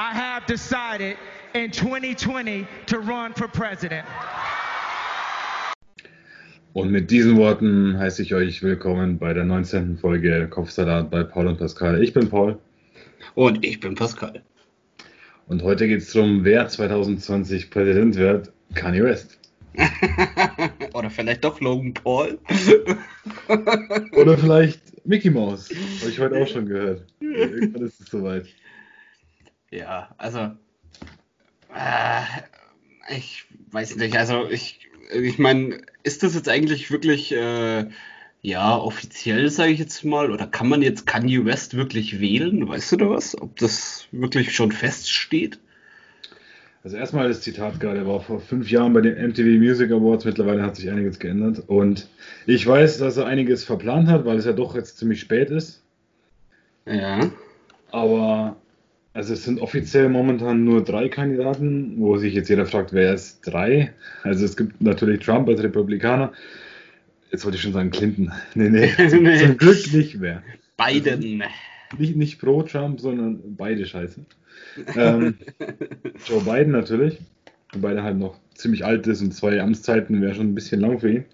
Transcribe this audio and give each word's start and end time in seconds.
I 0.00 0.14
have 0.14 0.46
decided 0.46 1.18
in 1.52 1.70
2020 1.70 2.66
to 2.86 3.00
run 3.00 3.34
for 3.34 3.46
president. 3.48 4.06
Und 6.72 6.90
mit 6.90 7.10
diesen 7.10 7.36
Worten 7.36 7.98
heiße 7.98 8.22
ich 8.22 8.32
euch 8.32 8.62
willkommen 8.62 9.18
bei 9.18 9.34
der 9.34 9.44
19. 9.44 9.98
Folge 9.98 10.48
Kopfsalat 10.48 11.10
bei 11.10 11.22
Paul 11.22 11.48
und 11.48 11.58
Pascal. 11.58 12.02
Ich 12.02 12.14
bin 12.14 12.30
Paul. 12.30 12.58
Und 13.34 13.62
ich 13.62 13.78
bin 13.78 13.94
Pascal. 13.94 14.40
Und 15.48 15.62
heute 15.62 15.86
geht 15.86 16.00
es 16.00 16.10
darum, 16.14 16.44
wer 16.44 16.66
2020 16.66 17.68
Präsident 17.68 18.16
wird. 18.16 18.50
Kanye 18.74 19.04
West. 19.04 19.38
Oder 20.94 21.10
vielleicht 21.10 21.44
doch 21.44 21.60
Logan 21.60 21.92
Paul. 21.92 22.38
Oder 24.16 24.38
vielleicht 24.38 25.06
Mickey 25.06 25.28
Mouse. 25.28 25.68
Habe 26.00 26.10
ich 26.10 26.18
heute 26.18 26.40
auch 26.40 26.48
schon 26.48 26.64
gehört. 26.64 27.04
Irgendwann 27.20 27.82
ist 27.82 28.00
es 28.00 28.06
soweit. 28.06 28.46
Ja, 29.70 30.14
also. 30.18 30.50
Äh, 31.74 32.22
ich 33.16 33.44
weiß 33.70 33.96
nicht, 33.96 34.16
also 34.16 34.48
ich, 34.50 34.88
ich 35.12 35.38
meine, 35.38 35.78
ist 36.02 36.22
das 36.22 36.34
jetzt 36.34 36.48
eigentlich 36.48 36.90
wirklich, 36.90 37.32
äh, 37.32 37.86
ja, 38.42 38.76
offiziell, 38.76 39.50
sage 39.50 39.72
ich 39.72 39.78
jetzt 39.78 40.04
mal, 40.04 40.30
oder 40.30 40.46
kann 40.46 40.68
man 40.68 40.82
jetzt 40.82 41.06
Kanye 41.06 41.44
West 41.44 41.76
wirklich 41.76 42.20
wählen? 42.20 42.68
Weißt 42.68 42.92
du 42.92 42.96
da 42.96 43.10
was? 43.10 43.40
Ob 43.40 43.56
das 43.56 44.06
wirklich 44.12 44.54
schon 44.54 44.72
feststeht? 44.72 45.58
Also 46.82 46.96
erstmal 46.96 47.28
das 47.28 47.42
Zitat 47.42 47.78
gerade, 47.78 47.98
er 47.98 48.06
war 48.06 48.20
vor 48.20 48.40
fünf 48.40 48.70
Jahren 48.70 48.94
bei 48.94 49.02
den 49.02 49.14
MTV 49.28 49.58
Music 49.58 49.90
Awards, 49.90 50.24
mittlerweile 50.24 50.62
hat 50.62 50.76
sich 50.76 50.90
einiges 50.90 51.18
geändert 51.18 51.62
und 51.66 52.08
ich 52.46 52.66
weiß, 52.66 52.96
dass 52.96 53.18
er 53.18 53.26
einiges 53.26 53.64
verplant 53.64 54.08
hat, 54.08 54.24
weil 54.24 54.38
es 54.38 54.46
ja 54.46 54.52
doch 54.52 54.74
jetzt 54.74 54.96
ziemlich 54.96 55.20
spät 55.20 55.50
ist. 55.50 55.82
Ja. 56.86 57.30
Also 59.20 59.34
es 59.34 59.44
sind 59.44 59.60
offiziell 59.60 60.08
momentan 60.08 60.64
nur 60.64 60.82
drei 60.82 61.10
Kandidaten, 61.10 61.92
wo 61.98 62.16
sich 62.16 62.32
jetzt 62.32 62.48
jeder 62.48 62.64
fragt, 62.64 62.94
wer 62.94 63.12
ist 63.12 63.42
drei? 63.42 63.92
Also 64.22 64.46
es 64.46 64.56
gibt 64.56 64.80
natürlich 64.80 65.20
Trump 65.20 65.46
als 65.46 65.62
Republikaner. 65.62 66.32
Jetzt 67.30 67.44
wollte 67.44 67.56
ich 67.56 67.62
schon 67.62 67.74
sagen 67.74 67.90
Clinton. 67.90 68.32
Nee, 68.54 68.70
nee, 68.70 68.90
Nee. 69.20 69.36
zum 69.36 69.58
Glück 69.58 69.92
nicht 69.92 70.18
mehr. 70.18 70.42
Biden. 70.78 71.44
Nicht, 71.98 72.16
nicht 72.16 72.40
pro 72.40 72.62
Trump, 72.62 72.98
sondern 72.98 73.42
beide 73.58 73.84
scheiße. 73.84 74.24
Ähm, 74.96 75.34
Joe 76.26 76.40
Biden 76.40 76.72
natürlich. 76.72 77.18
Wobei 77.74 77.92
er 77.92 78.04
halt 78.04 78.16
noch 78.16 78.40
ziemlich 78.54 78.86
alt 78.86 79.06
ist 79.06 79.20
und 79.20 79.34
zwei 79.34 79.60
Amtszeiten 79.60 80.22
wäre 80.22 80.34
schon 80.34 80.46
ein 80.46 80.54
bisschen 80.54 80.80
lang 80.80 80.98
für 80.98 81.12
ihn. 81.12 81.24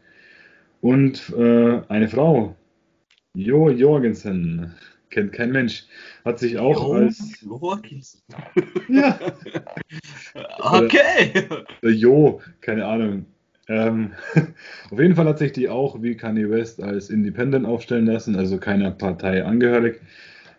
Und 0.80 1.32
äh, 1.38 1.82
eine 1.86 2.08
Frau, 2.08 2.56
Jo 3.32 3.70
Jorgensen, 3.70 4.74
kennt 5.10 5.32
kein 5.32 5.52
Mensch, 5.52 5.84
hat 6.24 6.38
sich 6.38 6.58
auch 6.58 6.92
als 6.94 7.40
Jorgensen. 7.40 8.22
ja, 8.88 9.18
Okay. 10.58 11.48
der 11.82 11.92
Jo, 11.92 12.40
keine 12.60 12.86
Ahnung. 12.86 13.26
Ähm, 13.68 14.12
auf 14.90 14.98
jeden 14.98 15.16
Fall 15.16 15.26
hat 15.26 15.38
sich 15.38 15.52
die 15.52 15.68
auch 15.68 16.00
wie 16.02 16.16
Kanye 16.16 16.50
West 16.50 16.82
als 16.82 17.10
Independent 17.10 17.66
aufstellen 17.66 18.06
lassen, 18.06 18.36
also 18.36 18.58
keiner 18.58 18.90
Partei 18.90 19.44
angehörig. 19.44 20.00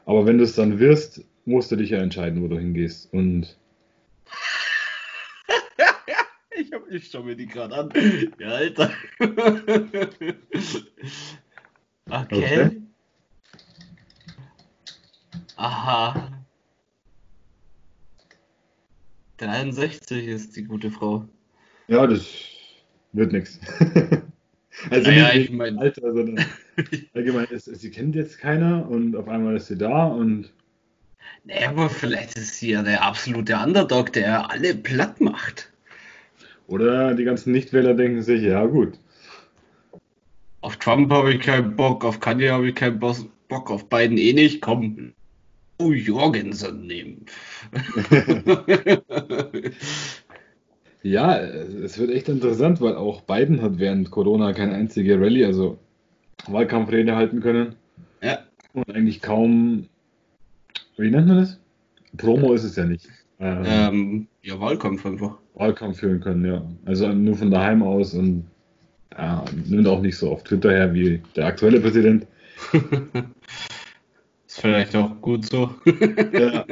Aber 0.06 0.26
wenn 0.26 0.38
du 0.38 0.44
es 0.44 0.56
dann 0.56 0.80
wirst, 0.80 1.24
musst 1.46 1.72
du 1.72 1.76
dich 1.76 1.92
ja 1.92 2.00
entscheiden, 2.00 2.42
wo 2.42 2.48
du 2.48 2.58
hingehst. 2.58 3.14
Und 3.14 3.58
Ich, 6.60 6.74
hab, 6.74 6.90
ich 6.90 7.10
schau 7.10 7.24
mir 7.24 7.36
die 7.36 7.46
gerade 7.46 7.76
an. 7.76 7.90
Ja, 8.40 8.48
Alter. 8.50 8.92
Okay. 12.10 12.26
Okay. 12.32 12.87
Aha. 15.58 16.32
63 19.38 20.28
ist 20.28 20.56
die 20.56 20.64
gute 20.64 20.90
Frau. 20.92 21.28
ja, 21.88 22.06
das 22.08 22.26
wird 23.14 23.32
nichts. 23.32 23.60
Also 24.92 25.10
Naja, 25.10 25.34
nicht 25.34 25.46
ich 25.50 25.52
mein- 25.52 25.80
Alter, 25.80 26.14
sondern 26.14 26.46
allgemein, 27.16 27.46
ist, 27.48 27.66
sie 27.66 27.90
kennt 27.90 28.16
jetzt 28.16 28.38
keiner 28.38 28.88
und 28.88 29.16
auf 29.16 29.28
einmal 29.28 29.56
ist 29.56 29.66
sie 29.68 29.78
da 29.78 30.06
und 30.06 30.54
Naja, 31.46 31.70
aber 31.70 31.90
vielleicht 31.90 32.38
ist 32.38 32.60
sie 32.60 32.70
ja 32.74 32.84
der 32.84 33.04
absolute 33.04 33.56
Underdog, 33.58 34.14
der 34.14 34.52
alle 34.52 34.76
platt 34.76 35.20
macht. 35.20 35.74
oder 36.68 37.16
die 37.16 37.24
ganzen 37.24 37.54
Nichtwähler 37.54 37.96
denken 37.96 38.22
sich, 38.22 38.44
ja 38.44 38.64
gut, 38.68 39.00
Auf 40.62 40.78
Trump 40.78 41.12
habe 41.12 41.34
ich 41.34 41.42
keinen 41.42 41.76
Bock, 41.76 42.06
auf 42.06 42.20
Kanye 42.20 42.52
habe 42.52 42.70
ich 42.70 42.76
keinen 42.76 43.00
Bock, 43.00 43.72
auf 43.72 43.90
Biden 43.90 44.20
eh 44.20 44.34
nicht. 44.34 44.62
Komm, 44.62 45.14
Jorgensen 45.80 46.88
nehmen. 46.88 47.26
Ja, 51.04 51.38
es 51.38 51.98
wird 52.00 52.12
echt 52.12 52.28
interessant, 52.28 52.82
weil 52.82 52.96
auch 52.96 53.22
Biden 53.22 53.62
hat 53.62 53.80
während 53.80 54.12
Corona 54.12 54.52
keine 54.52 54.74
einzige 54.74 55.18
Rallye, 55.18 55.46
also 55.46 55.78
Wahlkampfrede 56.48 57.16
halten 57.16 57.40
können 57.40 57.76
ja, 58.22 58.40
und 58.74 58.94
eigentlich 58.94 59.22
kaum, 59.22 59.88
wie 60.98 61.10
nennt 61.10 61.28
man 61.28 61.38
das? 61.38 61.60
Promo 62.18 62.54
ist 62.54 62.64
es 62.64 62.76
ja 62.76 62.86
nicht. 62.86 63.08
Ähm, 63.40 63.64
ähm, 63.66 64.28
ja, 64.42 64.60
Wahlkampf 64.60 65.06
einfach. 65.06 65.38
Wahlkampf 65.54 66.00
führen 66.00 66.20
können, 66.20 66.46
ja. 66.46 66.64
Also 66.86 67.08
nur 67.10 67.36
von 67.36 67.52
daheim 67.52 67.84
aus 67.84 68.14
und 68.14 68.46
ja, 69.12 69.46
nimmt 69.66 69.88
auch 69.88 70.02
nicht 70.02 70.18
so 70.18 70.32
auf 70.32 70.44
Twitter 70.44 70.72
her 70.72 70.94
wie 70.94 71.22
der 71.36 71.46
aktuelle 71.46 71.80
Präsident. 71.80 72.26
Ist 74.58 74.62
vielleicht 74.62 74.96
auch 74.96 75.22
gut 75.22 75.46
so. 75.46 75.76
Ja, 76.34 76.66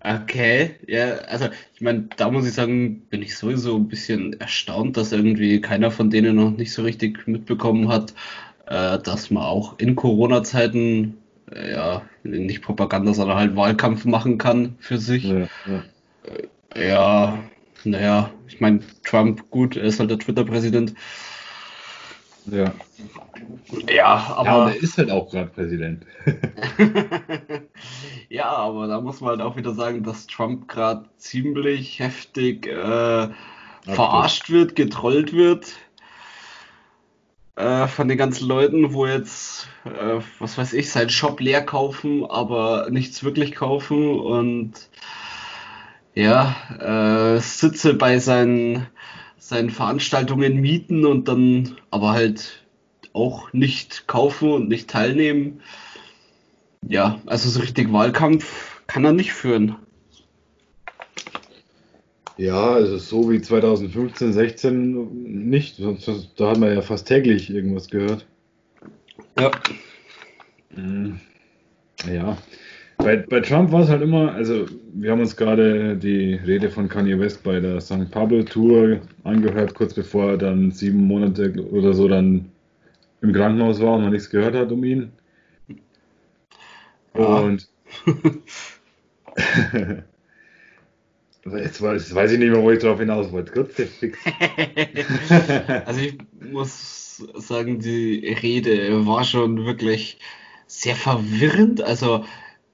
Okay, 0.00 0.76
ja, 0.86 1.16
also 1.26 1.48
ich 1.74 1.80
meine, 1.80 2.08
da 2.16 2.30
muss 2.30 2.46
ich 2.46 2.54
sagen, 2.54 3.00
bin 3.10 3.20
ich 3.20 3.36
sowieso 3.36 3.76
ein 3.76 3.88
bisschen 3.88 4.40
erstaunt, 4.40 4.96
dass 4.96 5.10
irgendwie 5.12 5.60
keiner 5.60 5.90
von 5.90 6.08
denen 6.08 6.36
noch 6.36 6.50
nicht 6.52 6.72
so 6.72 6.82
richtig 6.82 7.26
mitbekommen 7.26 7.88
hat, 7.88 8.14
äh, 8.66 8.98
dass 9.00 9.30
man 9.30 9.42
auch 9.42 9.78
in 9.78 9.96
Corona-Zeiten, 9.96 11.18
äh, 11.52 11.72
ja, 11.72 12.02
nicht 12.22 12.62
Propaganda, 12.62 13.12
sondern 13.12 13.36
halt 13.38 13.56
Wahlkampf 13.56 14.04
machen 14.04 14.38
kann 14.38 14.76
für 14.78 14.98
sich. 14.98 15.24
ja, 15.24 15.48
ja. 15.66 15.82
Ja, 16.76 17.38
naja, 17.84 18.30
ich 18.46 18.60
meine, 18.60 18.80
Trump, 19.04 19.50
gut, 19.50 19.76
er 19.76 19.84
ist 19.84 20.00
halt 20.00 20.10
der 20.10 20.18
Twitter-Präsident. 20.18 20.94
Ja. 22.50 22.72
Ja, 23.88 23.94
Ja, 23.94 24.34
aber. 24.36 24.64
und 24.64 24.68
er 24.72 24.82
ist 24.82 24.98
halt 24.98 25.10
auch 25.10 25.30
gerade 25.30 25.50
Präsident. 25.50 26.04
ja, 28.28 28.46
aber 28.46 28.86
da 28.86 29.00
muss 29.00 29.20
man 29.20 29.30
halt 29.30 29.40
auch 29.42 29.56
wieder 29.56 29.74
sagen, 29.74 30.02
dass 30.02 30.26
Trump 30.26 30.68
gerade 30.68 31.08
ziemlich 31.16 32.00
heftig 32.00 32.66
äh, 32.66 33.28
verarscht 33.84 34.50
wird, 34.50 34.76
getrollt 34.76 35.32
wird 35.32 35.74
äh, 37.58 37.88
von 37.88 38.08
den 38.08 38.16
ganzen 38.16 38.46
Leuten, 38.46 38.94
wo 38.94 39.06
jetzt, 39.06 39.68
äh, 39.84 40.20
was 40.38 40.56
weiß 40.56 40.72
ich, 40.74 40.90
seinen 40.90 41.10
Shop 41.10 41.40
leer 41.40 41.62
kaufen, 41.62 42.24
aber 42.24 42.88
nichts 42.90 43.24
wirklich 43.24 43.54
kaufen 43.54 44.18
und 44.18 44.72
ja, 46.14 46.54
äh, 47.36 47.40
Sitze 47.40 47.94
bei 47.94 48.18
seinen, 48.20 48.86
seinen 49.48 49.70
Veranstaltungen 49.70 50.60
mieten 50.60 51.06
und 51.06 51.26
dann 51.26 51.76
aber 51.90 52.10
halt 52.12 52.66
auch 53.14 53.50
nicht 53.54 54.06
kaufen 54.06 54.52
und 54.52 54.68
nicht 54.68 54.90
teilnehmen. 54.90 55.62
Ja, 56.86 57.18
also 57.24 57.48
so 57.48 57.60
richtig 57.60 57.90
Wahlkampf 57.90 58.82
kann 58.86 59.06
er 59.06 59.14
nicht 59.14 59.32
führen. 59.32 59.76
Ja, 62.36 62.74
also 62.74 62.98
so 62.98 63.30
wie 63.30 63.40
2015, 63.40 64.34
16 64.34 65.48
nicht. 65.48 65.76
Sonst- 65.76 66.08
Da 66.36 66.50
hat 66.50 66.58
man 66.58 66.74
ja 66.74 66.82
fast 66.82 67.08
täglich 67.08 67.48
irgendwas 67.48 67.88
gehört. 67.88 68.26
Ja. 69.40 69.50
Mhm. 70.76 71.20
Ja. 72.06 72.36
Bei, 72.98 73.16
bei 73.16 73.40
Trump 73.40 73.70
war 73.72 73.82
es 73.82 73.88
halt 73.88 74.02
immer, 74.02 74.32
also 74.32 74.66
wir 74.92 75.10
haben 75.12 75.20
uns 75.20 75.36
gerade 75.36 75.96
die 75.96 76.34
Rede 76.34 76.70
von 76.70 76.88
Kanye 76.88 77.18
West 77.18 77.42
bei 77.44 77.60
der 77.60 77.80
St. 77.80 78.10
Pablo 78.10 78.42
Tour 78.42 79.00
angehört, 79.24 79.74
kurz 79.74 79.94
bevor 79.94 80.30
er 80.32 80.38
dann 80.38 80.70
sieben 80.72 81.04
Monate 81.06 81.52
oder 81.70 81.92
so 81.94 82.08
dann 82.08 82.50
im 83.22 83.32
Krankenhaus 83.32 83.80
war 83.80 83.94
und 83.96 84.02
man 84.04 84.12
nichts 84.12 84.30
gehört 84.30 84.54
hat 84.56 84.72
um 84.72 84.84
ihn. 84.84 85.12
Ja. 87.14 87.24
Und 87.24 87.68
Aber 91.44 91.58
jetzt, 91.58 91.80
weiß- 91.82 92.14
weiß 92.14 92.32
ich 92.32 92.38
nicht 92.38 92.50
mehr, 92.50 92.62
wo 92.62 92.70
ich 92.70 92.78
drauf 92.78 92.98
hinaus 93.00 93.32
wollte. 93.32 93.52
Kurz 93.52 93.74
der 93.74 93.86
Fix. 93.88 94.18
Also 95.84 96.00
ich 96.00 96.18
muss 96.40 97.16
sagen, 97.36 97.78
die 97.80 98.26
Rede 98.42 99.06
war 99.06 99.24
schon 99.24 99.64
wirklich 99.64 100.18
sehr 100.66 100.94
verwirrend. 100.96 101.80
Also 101.82 102.24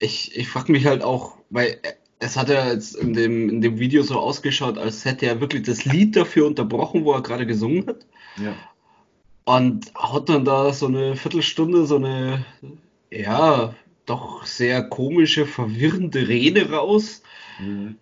ich, 0.05 0.37
ich 0.37 0.49
frage 0.49 0.73
mich 0.73 0.87
halt 0.87 1.03
auch, 1.03 1.37
weil 1.51 1.79
es 2.19 2.37
hat 2.37 2.49
ja 2.49 2.71
jetzt 2.71 2.97
in 2.97 3.15
dem, 3.15 3.49
in 3.49 3.61
dem 3.61 3.79
Video 3.79 4.03
so 4.03 4.19
ausgeschaut, 4.19 4.79
als 4.79 5.05
hätte 5.05 5.27
er 5.27 5.41
wirklich 5.41 5.63
das 5.65 5.85
Lied 5.85 6.17
dafür 6.17 6.47
unterbrochen, 6.47 7.05
wo 7.05 7.13
er 7.13 7.23
gerade 7.23 7.47
gesungen 7.47 7.87
hat. 7.87 8.07
Ja. 8.37 8.55
Und 9.45 9.93
hat 9.95 10.29
dann 10.29 10.45
da 10.45 10.73
so 10.73 10.87
eine 10.87 11.17
Viertelstunde, 11.17 11.87
so 11.87 11.97
eine, 11.97 12.45
ja, 13.11 13.75
doch 14.07 14.47
sehr 14.47 14.83
komische, 14.83 15.47
verwirrende 15.47 16.29
Rede 16.29 16.71
raus. 16.71 17.23
Mhm. 17.61 17.97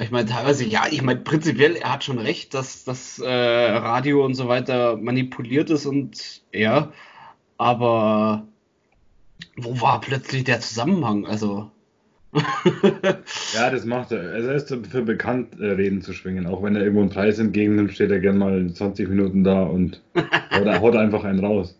Ich 0.00 0.10
meine, 0.10 0.28
teilweise, 0.28 0.64
ja, 0.64 0.86
ich 0.90 1.02
meine, 1.02 1.20
prinzipiell, 1.20 1.74
er 1.74 1.92
hat 1.92 2.04
schon 2.04 2.18
recht, 2.18 2.54
dass 2.54 2.84
das 2.84 3.18
äh, 3.18 3.28
Radio 3.28 4.24
und 4.24 4.34
so 4.34 4.46
weiter 4.46 4.96
manipuliert 4.96 5.70
ist 5.70 5.86
und 5.86 6.42
ja, 6.52 6.92
aber 7.56 8.46
wo 9.56 9.80
war 9.80 10.00
plötzlich 10.00 10.44
der 10.44 10.60
Zusammenhang? 10.60 11.26
Also. 11.26 11.70
ja, 13.54 13.70
das 13.70 13.84
macht 13.86 14.12
er. 14.12 14.20
Also 14.32 14.48
er 14.48 14.54
ist 14.54 14.70
dafür 14.70 15.02
bekannt, 15.02 15.58
äh, 15.60 15.66
Reden 15.72 16.02
zu 16.02 16.12
schwingen. 16.12 16.46
Auch 16.46 16.62
wenn 16.62 16.76
er 16.76 16.82
irgendwo 16.82 17.00
einen 17.00 17.10
Preis 17.10 17.38
entgegennimmt, 17.38 17.92
steht 17.92 18.10
er 18.10 18.20
gerne 18.20 18.38
mal 18.38 18.72
20 18.72 19.08
Minuten 19.08 19.44
da 19.44 19.62
und 19.62 20.02
haut, 20.52 20.66
haut 20.80 20.96
einfach 20.96 21.24
einen 21.24 21.44
raus. 21.44 21.78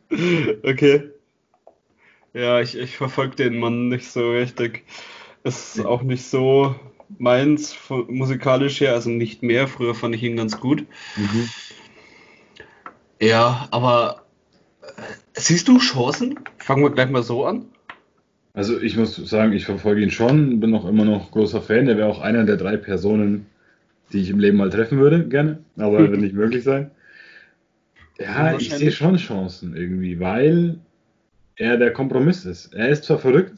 Okay. 0.62 1.10
Ja, 2.32 2.60
ich, 2.60 2.78
ich 2.78 2.96
verfolge 2.96 3.36
den 3.36 3.58
Mann 3.58 3.88
nicht 3.88 4.06
so 4.10 4.32
richtig. 4.32 4.84
Ist 5.44 5.84
auch 5.84 6.02
nicht 6.02 6.24
so 6.24 6.74
meins 7.18 7.76
musikalisch 8.08 8.80
her, 8.80 8.92
also 8.92 9.10
nicht 9.10 9.42
mehr. 9.42 9.68
Früher 9.68 9.94
fand 9.94 10.14
ich 10.14 10.22
ihn 10.22 10.36
ganz 10.36 10.60
gut. 10.60 10.86
Mhm. 11.16 11.48
Ja, 13.20 13.66
aber 13.70 14.27
siehst 15.38 15.68
du 15.68 15.78
Chancen? 15.78 16.38
Fangen 16.58 16.82
wir 16.82 16.90
gleich 16.90 17.10
mal 17.10 17.22
so 17.22 17.44
an. 17.44 17.66
Also 18.54 18.80
ich 18.80 18.96
muss 18.96 19.16
sagen, 19.16 19.52
ich 19.52 19.64
verfolge 19.64 20.02
ihn 20.02 20.10
schon, 20.10 20.60
bin 20.60 20.74
auch 20.74 20.88
immer 20.88 21.04
noch 21.04 21.30
großer 21.30 21.62
Fan. 21.62 21.88
Er 21.88 21.96
wäre 21.96 22.08
auch 22.08 22.20
einer 22.20 22.44
der 22.44 22.56
drei 22.56 22.76
Personen, 22.76 23.46
die 24.12 24.20
ich 24.20 24.30
im 24.30 24.40
Leben 24.40 24.56
mal 24.56 24.70
treffen 24.70 24.98
würde, 24.98 25.28
gerne, 25.28 25.58
aber 25.76 25.98
wird 26.10 26.20
nicht 26.20 26.34
möglich 26.34 26.64
sein. 26.64 26.90
Ja, 28.18 28.56
ich 28.56 28.74
sehe 28.74 28.90
schon 28.90 29.16
Chancen 29.16 29.76
irgendwie, 29.76 30.18
weil 30.18 30.80
er 31.54 31.76
der 31.76 31.92
Kompromiss 31.92 32.44
ist. 32.44 32.74
Er 32.74 32.88
ist 32.88 33.04
zwar 33.04 33.18
verrückt, 33.18 33.54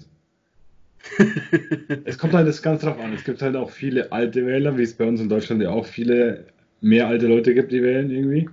es 2.04 2.18
kommt 2.18 2.34
halt 2.34 2.46
das 2.46 2.62
ganz 2.62 2.82
drauf 2.82 3.00
an. 3.00 3.12
Es 3.14 3.24
gibt 3.24 3.40
halt 3.42 3.56
auch 3.56 3.70
viele 3.70 4.12
alte 4.12 4.46
Wähler, 4.46 4.76
wie 4.76 4.82
es 4.82 4.94
bei 4.94 5.06
uns 5.06 5.20
in 5.20 5.28
Deutschland 5.28 5.62
ja 5.62 5.70
auch 5.70 5.86
viele 5.86 6.44
mehr 6.80 7.08
alte 7.08 7.26
Leute 7.26 7.54
gibt, 7.54 7.72
die 7.72 7.82
wählen 7.82 8.10
irgendwie. 8.10 8.48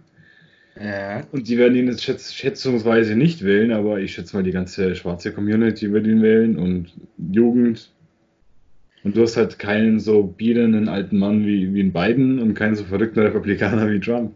Ja. 0.80 1.26
Und 1.32 1.48
die 1.48 1.58
werden 1.58 1.76
ihn 1.76 1.88
jetzt 1.88 2.04
schätz 2.04 2.34
schätzungsweise 2.34 3.16
nicht 3.16 3.44
wählen, 3.44 3.72
aber 3.72 4.00
ich 4.00 4.14
schätze 4.14 4.36
mal, 4.36 4.44
die 4.44 4.52
ganze 4.52 4.96
schwarze 4.96 5.32
Community 5.32 5.92
wird 5.92 6.06
ihn 6.08 6.22
wählen 6.22 6.58
und 6.58 6.94
Jugend. 7.18 7.92
Und 9.04 9.16
du 9.16 9.22
hast 9.22 9.38
halt 9.38 9.58
keinen 9.60 10.00
so 10.00 10.24
bierenden 10.24 10.90
alten 10.90 11.18
Mann 11.18 11.46
wie, 11.46 11.74
wie 11.74 11.80
in 11.80 11.94
Biden 11.94 12.40
und 12.40 12.54
keinen 12.54 12.76
so 12.76 12.84
verrückten 12.84 13.20
Republikaner 13.22 13.90
wie 13.90 14.00
Trump. 14.00 14.36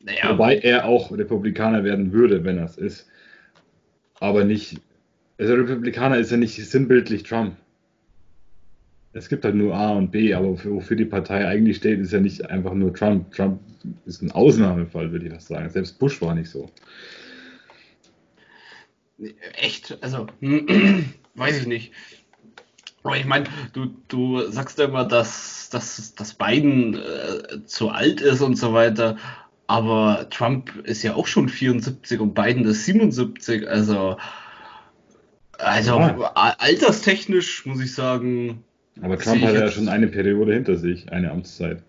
Naja, 0.00 0.30
Wobei 0.30 0.58
er 0.58 0.86
auch 0.86 1.10
Republikaner 1.10 1.84
werden 1.84 2.12
würde, 2.12 2.44
wenn 2.44 2.58
er 2.58 2.64
es 2.64 2.78
ist. 2.78 3.08
Aber 4.18 4.44
nicht 4.44 4.80
also 5.38 5.54
Republikaner 5.54 6.16
ist 6.18 6.30
ja 6.30 6.36
nicht 6.36 6.54
sinnbildlich 6.54 7.22
Trump. 7.24 7.56
Es 9.16 9.30
gibt 9.30 9.44
halt 9.44 9.54
nur 9.54 9.74
A 9.74 9.92
und 9.92 10.10
B, 10.10 10.34
aber 10.34 10.62
wofür 10.62 10.94
die 10.94 11.06
Partei 11.06 11.48
eigentlich 11.48 11.78
steht, 11.78 12.00
ist 12.00 12.12
ja 12.12 12.20
nicht 12.20 12.50
einfach 12.50 12.74
nur 12.74 12.92
Trump. 12.92 13.32
Trump 13.32 13.60
ist 14.04 14.20
ein 14.20 14.30
Ausnahmefall, 14.30 15.10
würde 15.10 15.26
ich 15.26 15.32
das 15.32 15.48
sagen. 15.48 15.70
Selbst 15.70 15.98
Bush 15.98 16.20
war 16.20 16.34
nicht 16.34 16.50
so. 16.50 16.70
Echt? 19.54 19.96
Also, 20.02 20.26
weiß 21.34 21.60
ich 21.60 21.66
nicht. 21.66 21.92
Aber 23.04 23.16
ich 23.16 23.24
meine, 23.24 23.44
du, 23.72 23.86
du 24.08 24.50
sagst 24.50 24.78
ja 24.78 24.84
immer, 24.84 25.06
dass, 25.06 25.70
dass, 25.70 26.14
dass 26.14 26.34
Biden 26.34 26.94
äh, 26.94 27.64
zu 27.64 27.88
alt 27.88 28.20
ist 28.20 28.42
und 28.42 28.56
so 28.56 28.74
weiter. 28.74 29.16
Aber 29.66 30.28
Trump 30.28 30.76
ist 30.84 31.02
ja 31.02 31.14
auch 31.14 31.26
schon 31.26 31.48
74 31.48 32.20
und 32.20 32.34
Biden 32.34 32.66
ist 32.66 32.84
77. 32.84 33.66
Also, 33.66 34.18
also 35.56 36.00
ja. 36.00 36.32
alterstechnisch 36.58 37.64
muss 37.64 37.80
ich 37.80 37.94
sagen. 37.94 38.62
Aber 39.02 39.18
Trump 39.18 39.42
hat 39.42 39.54
ja 39.54 39.70
schon 39.70 39.88
eine 39.88 40.08
Periode 40.08 40.54
hinter 40.54 40.76
sich, 40.76 41.10
eine 41.12 41.30
Amtszeit. 41.30 41.82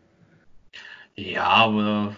Ja, 1.16 1.46
aber 1.46 2.16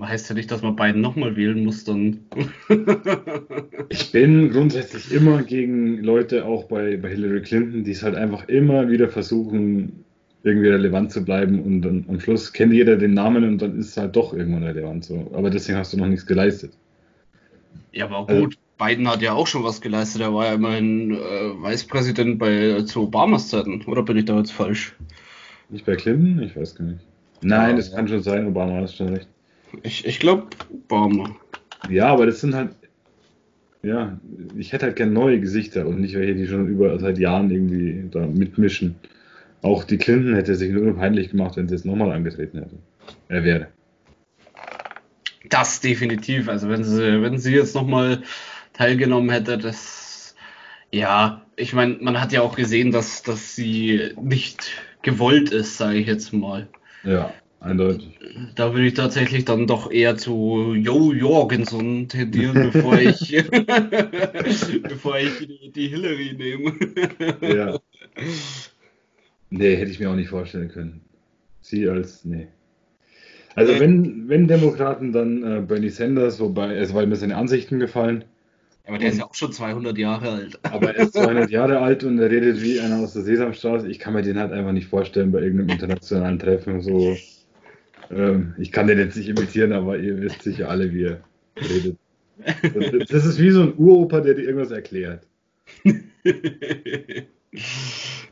heißt 0.00 0.28
ja 0.28 0.34
nicht, 0.34 0.50
dass 0.50 0.62
man 0.62 0.76
beiden 0.76 1.00
nochmal 1.00 1.36
wählen 1.36 1.64
muss, 1.64 1.84
dann. 1.84 2.20
ich 3.88 4.12
bin 4.12 4.50
grundsätzlich 4.50 5.12
immer 5.12 5.42
gegen 5.42 6.02
Leute, 6.02 6.44
auch 6.44 6.64
bei, 6.64 6.96
bei 6.96 7.10
Hillary 7.10 7.42
Clinton, 7.42 7.84
die 7.84 7.90
es 7.90 8.02
halt 8.02 8.14
einfach 8.14 8.48
immer 8.48 8.88
wieder 8.88 9.08
versuchen, 9.08 10.04
irgendwie 10.42 10.68
relevant 10.68 11.10
zu 11.10 11.24
bleiben 11.24 11.60
und 11.62 11.82
dann 11.82 12.04
am 12.08 12.20
Schluss 12.20 12.52
kennt 12.52 12.72
jeder 12.72 12.96
den 12.96 13.14
Namen 13.14 13.44
und 13.44 13.60
dann 13.60 13.78
ist 13.78 13.88
es 13.88 13.96
halt 13.96 14.14
doch 14.14 14.32
irgendwann 14.32 14.62
relevant. 14.62 15.04
So. 15.04 15.30
Aber 15.34 15.50
deswegen 15.50 15.76
hast 15.76 15.92
du 15.92 15.96
noch 15.96 16.06
nichts 16.06 16.24
geleistet. 16.24 16.72
Ja, 17.92 18.04
aber 18.06 18.28
also 18.28 18.42
gut, 18.42 18.54
also, 18.54 18.65
Biden 18.78 19.08
hat 19.08 19.22
ja 19.22 19.32
auch 19.32 19.46
schon 19.46 19.64
was 19.64 19.80
geleistet. 19.80 20.20
Er 20.22 20.34
war 20.34 20.46
ja 20.46 20.54
immerhin 20.54 21.12
äh, 21.12 21.16
Vicepräsident 21.62 22.38
bei 22.38 22.82
zu 22.82 23.04
Obamas 23.04 23.48
Zeiten. 23.48 23.82
Oder 23.86 24.02
bin 24.02 24.16
ich 24.16 24.26
da 24.26 24.36
jetzt 24.36 24.52
falsch? 24.52 24.94
Nicht 25.70 25.86
bei 25.86 25.96
Clinton? 25.96 26.42
Ich 26.42 26.56
weiß 26.56 26.74
gar 26.74 26.84
nicht. 26.84 27.00
Nein, 27.42 27.70
ja, 27.70 27.76
das 27.76 27.92
kann 27.92 28.08
schon 28.08 28.22
sein. 28.22 28.46
Obama 28.46 28.80
hast 28.80 28.96
schon 28.96 29.08
recht. 29.08 29.28
Ich, 29.82 30.06
ich 30.06 30.18
glaube 30.18 30.48
Obama. 30.72 31.36
Ja, 31.90 32.08
aber 32.08 32.26
das 32.26 32.40
sind 32.40 32.54
halt. 32.54 32.70
Ja, 33.82 34.18
ich 34.56 34.72
hätte 34.72 34.86
halt 34.86 34.96
gerne 34.96 35.12
neue 35.12 35.40
Gesichter 35.40 35.86
und 35.86 36.00
nicht 36.00 36.14
welche, 36.14 36.34
die 36.34 36.46
schon 36.46 36.66
über 36.66 36.98
seit 36.98 37.18
Jahren 37.18 37.50
irgendwie 37.50 38.08
da 38.10 38.26
mitmischen. 38.26 38.96
Auch 39.62 39.84
die 39.84 39.96
Clinton 39.96 40.34
hätte 40.34 40.54
sich 40.54 40.72
nur 40.72 40.96
peinlich 40.96 41.30
gemacht, 41.30 41.56
wenn 41.56 41.68
sie 41.68 41.74
jetzt 41.74 41.84
nochmal 41.86 42.12
angetreten 42.12 42.58
hätte. 42.58 42.76
Er 43.28 43.44
wäre. 43.44 43.68
Das 45.48 45.80
definitiv. 45.80 46.48
Also 46.48 46.68
wenn 46.68 46.84
sie, 46.84 47.22
wenn 47.22 47.38
sie 47.38 47.54
jetzt 47.54 47.74
nochmal 47.74 48.22
teilgenommen 48.76 49.30
hätte, 49.30 49.58
das 49.58 50.06
ja, 50.92 51.42
ich 51.56 51.72
meine, 51.72 51.96
man 52.00 52.20
hat 52.20 52.32
ja 52.32 52.42
auch 52.42 52.56
gesehen, 52.56 52.90
dass, 52.90 53.22
dass 53.22 53.56
sie 53.56 54.12
nicht 54.20 54.70
gewollt 55.02 55.50
ist, 55.50 55.76
sage 55.76 55.98
ich 55.98 56.06
jetzt 56.06 56.32
mal. 56.32 56.68
Ja, 57.04 57.32
eindeutig. 57.60 58.18
Da 58.54 58.72
würde 58.72 58.86
ich 58.86 58.94
tatsächlich 58.94 59.44
dann 59.44 59.66
doch 59.66 59.90
eher 59.90 60.16
zu 60.16 60.74
Joe 60.74 61.14
Jorgensen 61.14 62.08
tendieren, 62.08 62.70
bevor 62.72 62.98
ich, 62.98 63.30
bevor 64.82 65.18
ich 65.18 65.38
die, 65.38 65.72
die 65.74 65.88
Hillary 65.88 66.34
nehme. 66.34 66.72
ja. 67.42 67.78
Nee, 69.50 69.76
hätte 69.76 69.90
ich 69.90 70.00
mir 70.00 70.10
auch 70.10 70.16
nicht 70.16 70.30
vorstellen 70.30 70.68
können. 70.68 71.00
Sie 71.60 71.88
als, 71.88 72.24
nee. 72.24 72.48
Also 73.54 73.78
wenn, 73.80 74.28
wenn 74.28 74.48
Demokraten, 74.48 75.12
dann 75.12 75.42
äh, 75.42 75.60
Bernie 75.62 75.88
Sanders, 75.88 76.40
wobei, 76.40 76.76
es 76.76 76.92
war 76.92 77.06
mir 77.06 77.16
seine 77.16 77.36
Ansichten 77.36 77.78
gefallen. 77.78 78.24
Aber 78.86 78.98
der 78.98 79.08
ist 79.08 79.18
ja 79.18 79.24
auch 79.24 79.34
schon 79.34 79.52
200 79.52 79.98
Jahre 79.98 80.30
alt. 80.30 80.60
Aber 80.62 80.94
er 80.94 81.04
ist 81.04 81.14
200 81.14 81.50
Jahre 81.50 81.80
alt 81.80 82.04
und 82.04 82.18
er 82.20 82.30
redet 82.30 82.62
wie 82.62 82.80
einer 82.80 82.98
aus 83.00 83.14
der 83.14 83.22
Sesamstraße. 83.22 83.88
Ich 83.88 83.98
kann 83.98 84.14
mir 84.14 84.22
den 84.22 84.38
halt 84.38 84.52
einfach 84.52 84.72
nicht 84.72 84.86
vorstellen 84.86 85.32
bei 85.32 85.40
irgendeinem 85.40 85.70
internationalen 85.70 86.38
Treffen. 86.38 86.80
So, 86.80 87.16
ähm, 88.10 88.54
ich 88.58 88.70
kann 88.70 88.86
den 88.86 88.98
jetzt 88.98 89.16
nicht 89.16 89.28
imitieren, 89.28 89.72
aber 89.72 89.98
ihr 89.98 90.20
wisst 90.20 90.42
sicher 90.42 90.70
alle, 90.70 90.92
wie 90.92 91.04
er 91.04 91.20
redet. 91.56 91.96
Das, 92.62 93.08
das 93.08 93.26
ist 93.26 93.40
wie 93.40 93.50
so 93.50 93.62
ein 93.62 93.74
Uropa, 93.76 94.20
der 94.20 94.34
dir 94.34 94.44
irgendwas 94.44 94.70
erklärt. 94.70 95.26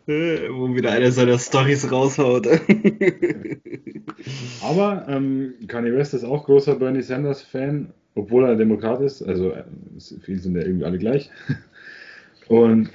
Wo 0.07 0.75
wieder 0.75 0.93
einer 0.93 1.11
seiner 1.11 1.39
Stories 1.39 1.91
raushaut. 1.91 2.47
aber 4.63 5.07
ähm, 5.09 5.55
Kanye 5.67 5.95
West 5.95 6.15
ist 6.15 6.25
auch 6.25 6.45
großer 6.45 6.77
Bernie 6.77 7.03
Sanders 7.03 7.43
Fan 7.43 7.93
obwohl 8.15 8.45
er 8.45 8.57
Demokrat 8.57 9.01
ist, 9.01 9.23
also 9.23 9.53
äh, 9.53 9.65
viele 10.23 10.39
sind 10.39 10.57
ja 10.57 10.63
irgendwie 10.63 10.85
alle 10.85 10.99
gleich. 10.99 11.31
Und 12.49 12.91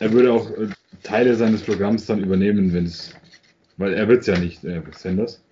er 0.00 0.12
würde 0.12 0.32
auch 0.32 0.50
äh, 0.50 0.68
Teile 1.02 1.34
seines 1.34 1.62
Programms 1.62 2.06
dann 2.06 2.22
übernehmen, 2.22 2.72
wenn 2.72 2.84
es, 2.84 3.14
weil 3.76 3.94
er 3.94 4.08
wird 4.08 4.22
es 4.22 4.26
ja 4.26 4.38
nicht, 4.38 4.64
äh, 4.64 4.82
Sanders. 4.92 5.44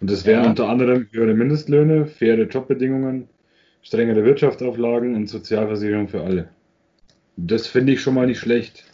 Und 0.00 0.10
das 0.10 0.26
wären 0.26 0.44
ja. 0.44 0.50
unter 0.50 0.68
anderem 0.68 1.06
höhere 1.12 1.34
Mindestlöhne, 1.34 2.06
faire 2.06 2.42
Jobbedingungen, 2.42 3.28
strengere 3.82 4.24
Wirtschaftsauflagen 4.24 5.14
und 5.14 5.28
Sozialversicherung 5.28 6.08
für 6.08 6.22
alle. 6.22 6.48
Das 7.36 7.66
finde 7.66 7.92
ich 7.92 8.02
schon 8.02 8.14
mal 8.14 8.26
nicht 8.26 8.40
schlecht. 8.40 8.84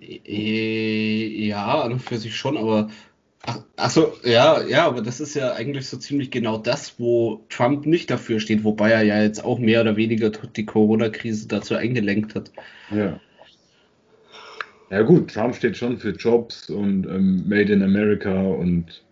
Ja, 0.00 1.82
an 1.82 1.92
und 1.92 2.00
für 2.00 2.18
sich 2.18 2.36
schon, 2.36 2.56
aber 2.56 2.88
Ach, 3.42 3.58
ach 3.76 3.90
so, 3.90 4.12
ja, 4.22 4.62
ja, 4.66 4.86
aber 4.86 5.00
das 5.00 5.18
ist 5.18 5.34
ja 5.34 5.54
eigentlich 5.54 5.88
so 5.88 5.96
ziemlich 5.96 6.30
genau 6.30 6.58
das, 6.58 7.00
wo 7.00 7.42
Trump 7.48 7.86
nicht 7.86 8.10
dafür 8.10 8.38
steht, 8.38 8.64
wobei 8.64 8.90
er 8.90 9.02
ja 9.02 9.22
jetzt 9.22 9.42
auch 9.42 9.58
mehr 9.58 9.80
oder 9.80 9.96
weniger 9.96 10.28
die 10.28 10.66
Corona-Krise 10.66 11.48
dazu 11.48 11.74
eingelenkt 11.74 12.34
hat. 12.34 12.52
Ja. 12.90 13.18
Ja 14.90 15.02
gut, 15.02 15.32
Trump 15.32 15.54
steht 15.54 15.76
schon 15.76 15.98
für 15.98 16.10
Jobs 16.10 16.68
und 16.68 17.06
ähm, 17.06 17.48
Made 17.48 17.72
in 17.72 17.82
America 17.82 18.42
und 18.42 19.02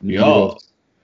ja, 0.00 0.54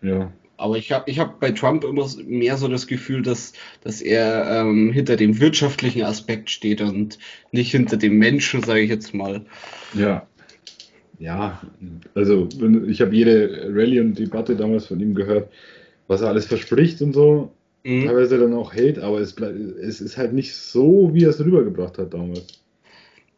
ja. 0.03 0.33
Aber 0.57 0.77
ich 0.77 0.93
habe 0.93 1.11
ich 1.11 1.19
hab 1.19 1.41
bei 1.41 1.51
Trump 1.51 1.85
immer 1.85 2.09
mehr 2.25 2.57
so 2.57 2.69
das 2.69 2.87
Gefühl, 2.87 3.23
dass, 3.23 3.53
dass 3.83 4.01
er 4.01 4.61
ähm, 4.61 4.93
hinter 4.93 5.17
dem 5.17 5.41
wirtschaftlichen 5.41 6.03
Aspekt 6.05 6.51
steht 6.51 6.81
und 6.81 7.19
nicht 7.53 7.73
hinter 7.73 7.97
dem 7.97 8.19
Menschen, 8.19 8.63
sage 8.63 8.81
ich 8.81 8.91
jetzt 8.91 9.15
mal. 9.15 9.45
Ja, 9.95 10.27
ja, 11.19 11.61
also 12.15 12.49
ich 12.87 13.01
habe 13.01 13.15
jede 13.15 13.71
Rallye 13.73 14.01
und 14.01 14.19
Debatte 14.19 14.57
damals 14.57 14.87
von 14.87 15.01
ihm 15.01 15.15
gehört, 15.15 15.51
was 16.07 16.21
er 16.21 16.29
alles 16.29 16.47
verspricht 16.47 17.01
und 17.03 17.13
so. 17.13 17.53
mhm. 17.85 18.07
teilweise 18.07 18.39
dann 18.39 18.55
auch 18.55 18.75
hält, 18.75 18.99
aber 18.99 19.21
es, 19.21 19.39
es 19.39 20.01
ist 20.01 20.17
halt 20.17 20.33
nicht 20.33 20.55
so, 20.55 21.11
wie 21.13 21.25
er 21.25 21.31
es 21.31 21.41
rübergebracht 21.41 21.99
hat 21.99 22.15
damals. 22.15 22.47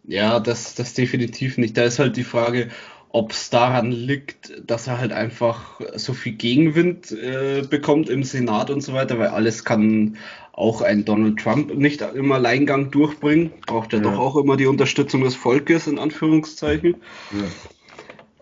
Ja, 0.04 0.38
das, 0.40 0.74
das 0.74 0.94
definitiv 0.94 1.58
nicht. 1.58 1.76
Da 1.76 1.84
ist 1.84 1.98
halt 1.98 2.16
die 2.16 2.24
Frage, 2.24 2.68
ob 3.10 3.32
es 3.32 3.50
daran 3.50 3.92
liegt, 3.92 4.52
dass 4.66 4.86
er 4.86 4.98
halt 4.98 5.12
einfach 5.12 5.80
so 5.94 6.12
viel 6.12 6.32
Gegenwind 6.32 7.12
äh, 7.12 7.62
bekommt 7.68 8.08
im 8.08 8.24
Senat 8.24 8.70
und 8.70 8.82
so 8.82 8.92
weiter, 8.92 9.18
weil 9.18 9.28
alles 9.28 9.64
kann 9.64 10.16
auch 10.52 10.80
ein 10.80 11.04
Donald 11.04 11.38
Trump 11.38 11.74
nicht 11.74 12.00
im 12.00 12.32
Alleingang 12.32 12.90
durchbringen. 12.90 13.52
Braucht 13.66 13.92
er 13.92 14.00
ja. 14.00 14.10
doch 14.10 14.18
auch 14.18 14.36
immer 14.36 14.56
die 14.56 14.66
Unterstützung 14.66 15.22
des 15.22 15.34
Volkes, 15.34 15.86
in 15.86 15.98
Anführungszeichen. 15.98 16.96
Ja. 17.32 17.44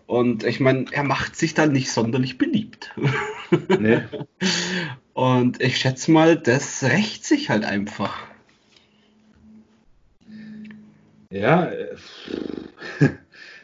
Und 0.07 0.43
ich 0.43 0.59
meine, 0.59 0.85
er 0.91 1.03
macht 1.03 1.35
sich 1.35 1.53
da 1.53 1.65
nicht 1.65 1.91
sonderlich 1.91 2.37
beliebt. 2.37 2.93
Nee. 3.79 4.01
Und 5.13 5.61
ich 5.61 5.77
schätze 5.77 6.11
mal, 6.11 6.37
das 6.37 6.83
rächt 6.83 7.25
sich 7.25 7.49
halt 7.49 7.65
einfach. 7.65 8.17
Ja, 11.29 11.65
äh, 11.65 11.95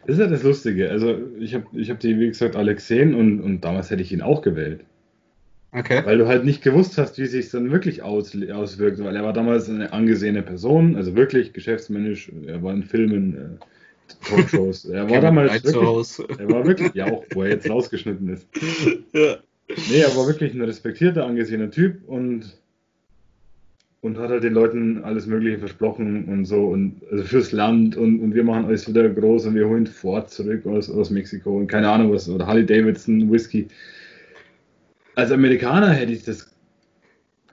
das 0.05 0.15
ist 0.15 0.19
ja 0.19 0.27
das 0.27 0.43
Lustige. 0.43 0.89
Also 0.89 1.19
ich 1.39 1.53
habe 1.53 1.65
ich 1.73 1.89
hab 1.89 1.99
die, 1.99 2.19
wie 2.19 2.27
gesagt, 2.27 2.55
alle 2.55 2.75
gesehen 2.75 3.13
und, 3.13 3.39
und 3.41 3.61
damals 3.61 3.89
hätte 3.89 4.01
ich 4.01 4.11
ihn 4.11 4.21
auch 4.21 4.41
gewählt. 4.41 4.81
Okay. 5.73 6.01
Weil 6.03 6.17
du 6.17 6.27
halt 6.27 6.43
nicht 6.43 6.61
gewusst 6.61 6.97
hast, 6.97 7.17
wie 7.17 7.25
sich 7.27 7.49
dann 7.49 7.71
wirklich 7.71 8.01
aus, 8.01 8.35
auswirkt, 8.51 9.01
weil 9.03 9.15
er 9.15 9.23
war 9.23 9.31
damals 9.31 9.69
eine 9.69 9.93
angesehene 9.93 10.41
Person, 10.41 10.97
also 10.97 11.15
wirklich 11.15 11.53
geschäftsmännisch, 11.53 12.29
er 12.45 12.61
war 12.61 12.73
in 12.73 12.83
Filmen, 12.83 13.35
äh, 13.35 14.25
Talkshows, 14.27 14.85
er 14.89 15.09
war 15.09 15.21
damals 15.21 15.63
wirklich, 15.63 16.39
er 16.39 16.49
war 16.49 16.65
wirklich, 16.65 16.93
ja 16.93 17.05
auch, 17.05 17.23
wo 17.33 17.43
er 17.43 17.51
jetzt 17.51 17.69
rausgeschnitten 17.69 18.27
ist. 18.29 18.47
Ja. 19.13 19.37
Nee, 19.89 20.01
er 20.01 20.13
war 20.17 20.27
wirklich 20.27 20.53
ein 20.53 20.61
respektierter, 20.61 21.25
angesehener 21.25 21.71
Typ 21.71 22.05
und 22.05 22.60
und 24.01 24.17
hat 24.17 24.29
halt 24.29 24.43
den 24.43 24.53
Leuten 24.53 25.03
alles 25.03 25.27
Mögliche 25.27 25.59
versprochen 25.59 26.25
und 26.25 26.45
so 26.45 26.67
und 26.67 27.01
also 27.11 27.23
fürs 27.23 27.51
Land 27.51 27.95
und, 27.95 28.19
und 28.19 28.33
wir 28.33 28.43
machen 28.43 28.65
alles 28.65 28.87
wieder 28.87 29.07
groß 29.07 29.45
und 29.45 29.55
wir 29.55 29.67
holen 29.67 29.87
Ford 29.87 30.29
zurück 30.29 30.65
aus, 30.65 30.89
aus 30.89 31.11
Mexiko 31.11 31.57
und 31.57 31.67
keine 31.67 31.89
Ahnung 31.89 32.11
was 32.11 32.27
oder 32.27 32.47
Harley 32.47 32.65
Davidson 32.65 33.31
Whisky. 33.31 33.67
Als 35.15 35.31
Amerikaner 35.31 35.89
hätte 35.89 36.13
ich 36.13 36.23
das 36.23 36.51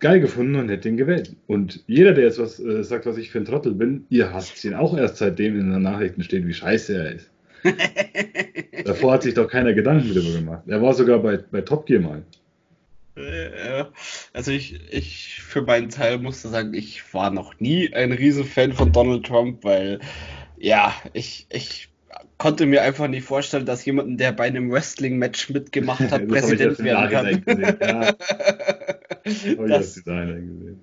geil 0.00 0.20
gefunden 0.20 0.56
und 0.56 0.68
hätte 0.68 0.88
ihn 0.88 0.96
gewählt. 0.96 1.34
Und 1.46 1.82
jeder, 1.86 2.12
der 2.12 2.24
jetzt 2.24 2.38
was 2.38 2.60
äh, 2.60 2.82
sagt, 2.82 3.04
was 3.04 3.18
ich 3.18 3.30
für 3.30 3.38
ein 3.38 3.44
Trottel 3.44 3.74
bin, 3.74 4.06
ihr 4.10 4.32
hasst 4.32 4.64
ihn 4.64 4.74
auch 4.74 4.96
erst 4.96 5.16
seitdem 5.16 5.58
in 5.58 5.72
den 5.72 5.82
Nachrichten 5.82 6.22
steht, 6.22 6.46
wie 6.46 6.54
scheiße 6.54 6.94
er 6.94 7.12
ist. 7.16 7.30
Davor 8.84 9.14
hat 9.14 9.22
sich 9.24 9.34
doch 9.34 9.48
keiner 9.48 9.74
Gedanken 9.74 10.14
darüber 10.14 10.38
gemacht. 10.38 10.62
Er 10.66 10.80
war 10.80 10.94
sogar 10.94 11.18
bei, 11.18 11.38
bei 11.50 11.60
Top 11.60 11.86
Gear 11.86 12.00
mal. 12.00 12.22
Äh, 13.18 13.84
also 14.32 14.50
ich, 14.52 14.80
ich 14.92 15.42
für 15.42 15.62
meinen 15.62 15.90
Teil 15.90 16.18
musste 16.18 16.48
sagen, 16.48 16.74
ich 16.74 17.12
war 17.12 17.30
noch 17.30 17.58
nie 17.60 17.92
ein 17.92 18.12
Riesenfan 18.12 18.72
von 18.72 18.92
Donald 18.92 19.26
Trump, 19.26 19.64
weil 19.64 20.00
ja, 20.56 20.94
ich, 21.12 21.46
ich 21.50 21.88
konnte 22.38 22.66
mir 22.66 22.82
einfach 22.82 23.08
nicht 23.08 23.24
vorstellen, 23.24 23.66
dass 23.66 23.84
jemanden, 23.84 24.16
der 24.16 24.32
bei 24.32 24.44
einem 24.44 24.70
Wrestling-Match 24.70 25.50
mitgemacht 25.50 26.10
hat, 26.10 26.26
Präsident 26.28 26.78
werden 26.78 27.44
kann. 27.44 27.78
Ja. 27.80 28.12
das, 29.66 30.02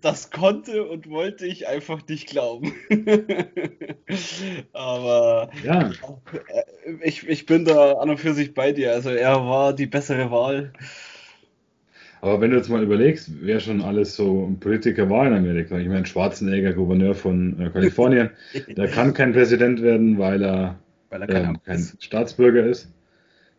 das, 0.01 0.31
konnte 0.31 0.83
und 0.85 1.09
wollte 1.09 1.45
ich 1.47 1.67
einfach 1.67 2.05
nicht 2.07 2.27
glauben. 2.27 2.73
Aber 4.73 5.49
ja. 5.63 5.91
Ich, 7.01 7.27
ich 7.27 7.45
bin 7.45 7.65
da 7.65 7.93
an 7.93 8.09
und 8.09 8.19
für 8.19 8.33
sich 8.33 8.53
bei 8.53 8.71
dir. 8.71 8.91
Also 8.91 9.09
er 9.09 9.45
war 9.47 9.73
die 9.73 9.87
bessere 9.87 10.29
Wahl. 10.31 10.73
Aber 12.25 12.41
wenn 12.41 12.49
du 12.49 12.57
jetzt 12.57 12.69
mal 12.69 12.81
überlegst, 12.81 13.29
wer 13.41 13.59
schon 13.59 13.83
alles 13.83 14.15
so 14.15 14.47
ein 14.47 14.59
Politiker 14.59 15.11
war 15.11 15.27
in 15.27 15.33
Amerika, 15.33 15.77
ich 15.77 15.87
meine 15.87 16.07
Schwarzenegger, 16.07 16.73
Gouverneur 16.73 17.13
von 17.13 17.59
äh, 17.59 17.69
Kalifornien, 17.69 18.31
der 18.75 18.87
kann 18.87 19.13
kein 19.13 19.31
Präsident 19.31 19.79
werden, 19.83 20.17
weil 20.17 20.43
er, 20.43 20.79
weil 21.11 21.21
er 21.21 21.27
kein, 21.27 21.45
ähm, 21.45 21.57
kein 21.63 21.87
Staatsbürger 21.99 22.65
ist. 22.65 22.91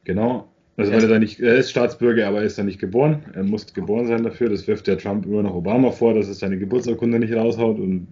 Genau. 0.03 0.49
Also 0.77 0.91
weil 0.91 1.01
er 1.01 1.09
da 1.09 1.19
nicht, 1.21 1.39
er 1.39 1.55
ist 1.55 1.71
Staatsbürger, 1.71 2.27
aber 2.27 2.39
er 2.39 2.47
ist 2.47 2.59
da 2.59 2.65
nicht 2.65 2.81
geboren. 2.81 3.23
Er 3.35 3.45
muss 3.45 3.73
geboren 3.73 4.09
sein 4.09 4.25
dafür. 4.25 4.49
Das 4.49 4.67
wirft 4.67 4.89
der 4.89 4.99
Trump 4.99 5.27
immer 5.27 5.45
noch 5.45 5.55
Obama 5.55 5.93
vor, 5.93 6.15
dass 6.15 6.27
es 6.27 6.41
seine 6.41 6.59
Geburtsurkunde 6.59 7.21
nicht 7.21 7.35
raushaut 7.35 7.79
und 7.79 8.09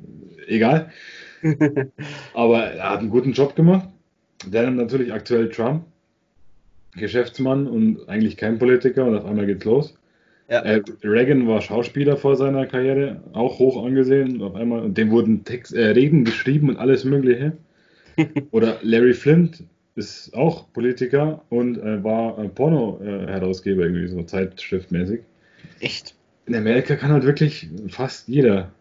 egal. 0.46 0.92
aber 2.32 2.62
er 2.62 2.90
hat 2.90 3.00
einen 3.00 3.10
guten 3.10 3.32
Job 3.32 3.56
gemacht. 3.56 3.88
Dann 4.48 4.76
natürlich 4.76 5.12
aktuell 5.12 5.48
Trump, 5.48 5.84
Geschäftsmann 6.94 7.66
und 7.66 8.08
eigentlich 8.08 8.36
kein 8.36 8.60
Politiker 8.60 9.04
und 9.04 9.16
auf 9.16 9.24
einmal 9.24 9.46
geht's 9.46 9.64
los. 9.64 9.96
Ja. 10.48 10.60
Äh, 10.60 10.82
Reagan 11.02 11.48
war 11.48 11.62
Schauspieler 11.62 12.16
vor 12.16 12.36
seiner 12.36 12.66
Karriere, 12.66 13.22
auch 13.32 13.58
hoch 13.58 13.84
angesehen. 13.84 14.42
Auf 14.42 14.54
einmal, 14.54 14.82
und 14.82 14.98
dem 14.98 15.10
wurden 15.10 15.44
Text, 15.44 15.72
äh, 15.72 15.86
Reden 15.88 16.24
geschrieben 16.24 16.68
und 16.68 16.76
alles 16.76 17.04
Mögliche. 17.04 17.56
Oder 18.50 18.78
Larry 18.82 19.14
Flint 19.14 19.64
ist 19.96 20.34
auch 20.34 20.72
Politiker 20.72 21.44
und 21.48 21.78
äh, 21.78 22.02
war 22.02 22.36
Porno-Herausgeber, 22.48 23.84
irgendwie 23.84 24.08
so 24.08 24.22
zeitschriftmäßig. 24.22 25.20
Echt? 25.80 26.14
In 26.46 26.54
Amerika 26.54 26.96
kann 26.96 27.10
halt 27.10 27.24
wirklich 27.24 27.68
fast 27.88 28.28
jeder 28.28 28.72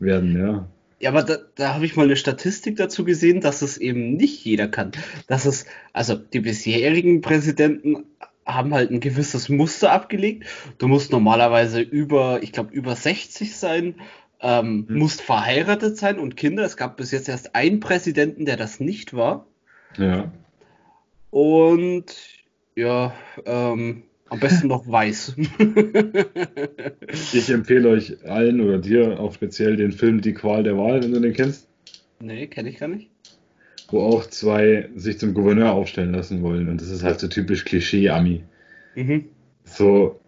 werden, 0.00 0.36
ja. 0.36 0.68
Ja, 1.00 1.10
aber 1.10 1.22
da, 1.22 1.36
da 1.54 1.74
habe 1.74 1.84
ich 1.84 1.94
mal 1.94 2.04
eine 2.04 2.16
Statistik 2.16 2.76
dazu 2.76 3.04
gesehen, 3.04 3.40
dass 3.40 3.62
es 3.62 3.78
eben 3.78 4.14
nicht 4.14 4.44
jeder 4.44 4.66
kann. 4.66 4.90
Dass 5.28 5.44
es, 5.44 5.66
also 5.92 6.16
die 6.16 6.40
bisherigen 6.40 7.20
Präsidenten 7.20 8.04
haben 8.48 8.74
halt 8.74 8.90
ein 8.90 9.00
gewisses 9.00 9.48
Muster 9.48 9.92
abgelegt. 9.92 10.46
Du 10.78 10.88
musst 10.88 11.12
normalerweise 11.12 11.80
über, 11.80 12.42
ich 12.42 12.52
glaube, 12.52 12.72
über 12.72 12.96
60 12.96 13.54
sein, 13.54 13.96
ähm, 14.40 14.86
hm. 14.88 14.98
musst 14.98 15.20
verheiratet 15.20 15.98
sein 15.98 16.18
und 16.18 16.36
Kinder. 16.36 16.64
Es 16.64 16.76
gab 16.76 16.96
bis 16.96 17.10
jetzt 17.10 17.28
erst 17.28 17.54
einen 17.54 17.80
Präsidenten, 17.80 18.46
der 18.46 18.56
das 18.56 18.80
nicht 18.80 19.14
war. 19.14 19.46
Ja. 19.98 20.32
Und 21.30 22.06
ja, 22.74 23.12
ähm, 23.44 24.04
am 24.30 24.40
besten 24.40 24.68
noch 24.68 24.90
weiß. 24.90 25.36
ich 27.32 27.50
empfehle 27.50 27.88
euch 27.90 28.24
allen 28.24 28.60
oder 28.60 28.78
dir 28.78 29.20
auch 29.20 29.34
speziell 29.34 29.76
den 29.76 29.92
Film 29.92 30.20
Die 30.20 30.34
Qual 30.34 30.62
der 30.62 30.78
Wahl, 30.78 31.02
wenn 31.02 31.12
du 31.12 31.20
den 31.20 31.32
kennst. 31.34 31.68
Nee, 32.20 32.46
kenne 32.46 32.70
ich 32.70 32.78
gar 32.78 32.88
nicht 32.88 33.10
wo 33.88 34.00
auch 34.00 34.26
zwei 34.26 34.90
sich 34.94 35.18
zum 35.18 35.34
Gouverneur 35.34 35.72
aufstellen 35.72 36.12
lassen 36.12 36.42
wollen. 36.42 36.68
Und 36.68 36.80
das 36.80 36.90
ist 36.90 37.02
halt 37.02 37.20
so 37.20 37.28
typisch 37.28 37.64
Klischee-Ami. 37.64 38.44
Mhm. 38.94 39.24
So, 39.64 40.20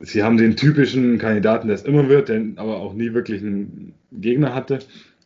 sie 0.00 0.22
haben 0.22 0.36
den 0.36 0.56
typischen 0.56 1.18
Kandidaten, 1.18 1.68
der 1.68 1.76
es 1.76 1.82
immer 1.82 2.08
wird, 2.08 2.28
der 2.28 2.42
aber 2.56 2.76
auch 2.76 2.92
nie 2.92 3.14
wirklich 3.14 3.42
einen 3.42 3.94
Gegner 4.12 4.54
hatte. 4.54 4.80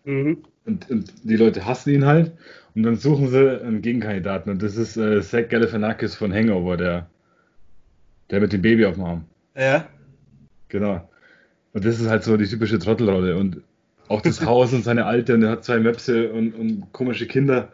Mhm. 0.04 0.38
Und, 0.64 0.88
und, 0.88 1.12
die 1.24 1.36
Leute 1.36 1.66
hassen 1.66 1.90
ihn 1.90 2.06
halt. 2.06 2.32
Und 2.74 2.84
dann 2.84 2.96
suchen 2.96 3.28
sie 3.28 3.60
einen 3.60 3.82
Gegenkandidaten. 3.82 4.52
Und 4.52 4.62
das 4.62 4.76
ist 4.76 4.96
äh, 4.96 5.20
Zach 5.22 5.48
Galifianakis 5.48 6.14
von 6.14 6.32
Hangover, 6.32 6.76
der, 6.76 7.10
der 8.30 8.40
mit 8.40 8.52
dem 8.52 8.62
Baby 8.62 8.86
auf 8.86 8.94
dem 8.94 9.04
Arm. 9.04 9.24
Ja. 9.56 9.88
Genau. 10.68 11.08
Und 11.72 11.84
das 11.84 12.00
ist 12.00 12.08
halt 12.08 12.22
so 12.22 12.36
die 12.36 12.46
typische 12.46 12.78
Trottelrolle. 12.78 13.36
Und 13.36 13.62
auch 14.10 14.20
das 14.20 14.44
Haus 14.44 14.72
und 14.72 14.82
seine 14.82 15.06
Alte 15.06 15.34
und 15.34 15.42
er 15.44 15.50
hat 15.50 15.64
zwei 15.64 15.78
Möpse 15.78 16.32
und, 16.32 16.52
und 16.52 16.92
komische 16.92 17.26
Kinder. 17.26 17.70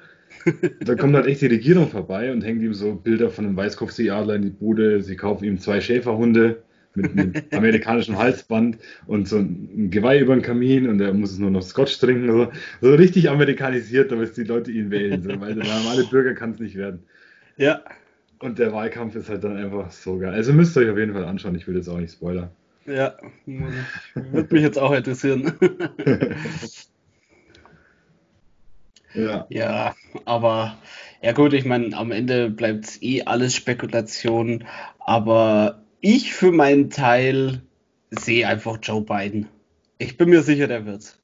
Da 0.81 0.95
kommt 0.95 1.15
halt 1.15 1.27
echt 1.27 1.41
die 1.41 1.47
Regierung 1.47 1.89
vorbei 1.89 2.31
und 2.31 2.43
hängt 2.43 2.63
ihm 2.63 2.75
so 2.75 2.95
Bilder 2.95 3.31
von 3.31 3.47
einem 3.47 3.57
Weißkopfseeadler 3.57 4.35
in 4.35 4.43
die 4.43 4.51
Bude. 4.51 5.03
Sie 5.03 5.17
kaufen 5.17 5.45
ihm 5.45 5.59
zwei 5.59 5.81
Schäferhunde 5.81 6.63
mit 6.95 7.11
einem 7.13 7.33
amerikanischen 7.53 8.19
Halsband 8.19 8.77
und 9.07 9.27
so 9.27 9.39
ein 9.39 9.91
Geweih 9.91 10.21
über 10.21 10.37
den 10.37 10.43
Kamin 10.43 10.89
und 10.89 11.01
er 11.01 11.15
muss 11.15 11.33
es 11.33 11.39
nur 11.39 11.51
noch 11.51 11.63
Scotch 11.63 11.99
trinken. 11.99 12.31
So, 12.31 12.53
so 12.83 12.95
richtig 12.95 13.31
amerikanisiert, 13.31 14.13
damit 14.13 14.37
die 14.37 14.45
Leute 14.45 14.71
ihn 14.71 14.91
wählen. 14.91 15.23
So, 15.23 15.41
weil 15.41 15.55
der 15.55 15.65
normale 15.65 16.05
Bürger 16.05 16.35
kann 16.35 16.51
es 16.51 16.61
nicht 16.61 16.77
werden. 16.77 17.01
Ja. 17.57 17.81
Und 18.41 18.59
der 18.59 18.75
Wahlkampf 18.75 19.17
ist 19.17 19.31
halt 19.31 19.43
dann 19.43 19.57
einfach 19.57 19.91
so 19.91 20.19
geil. 20.19 20.35
Also 20.35 20.53
müsst 20.53 20.77
ihr 20.77 20.83
euch 20.83 20.91
auf 20.91 20.99
jeden 20.99 21.15
Fall 21.15 21.25
anschauen. 21.25 21.55
Ich 21.55 21.67
will 21.67 21.77
jetzt 21.77 21.89
auch 21.89 21.99
nicht 21.99 22.13
spoilern. 22.13 22.51
Ja, 22.87 23.17
würde 23.47 24.55
mich 24.55 24.63
jetzt 24.63 24.79
auch 24.79 24.93
interessieren. 24.93 25.59
ja. 29.15 29.47
ja, 29.49 29.95
aber 30.25 30.79
ja 31.21 31.33
gut, 31.33 31.53
ich 31.53 31.65
meine, 31.65 31.97
am 31.97 32.13
Ende 32.13 32.51
bleibt 32.51 32.85
es 32.85 33.03
eh 33.03 33.23
alles 33.23 33.55
Spekulation, 33.55 34.65
aber 35.01 35.83
ich 36.01 36.33
für 36.33 36.53
meinen 36.53 36.91
Teil 36.91 37.63
sehe 38.11 38.47
einfach 38.47 38.79
Joe 38.83 39.03
Biden. 39.03 39.49
Ich 39.99 40.17
bin 40.17 40.29
mir 40.29 40.43
sicher, 40.43 40.69
der 40.69 40.87
wird's. 40.87 41.19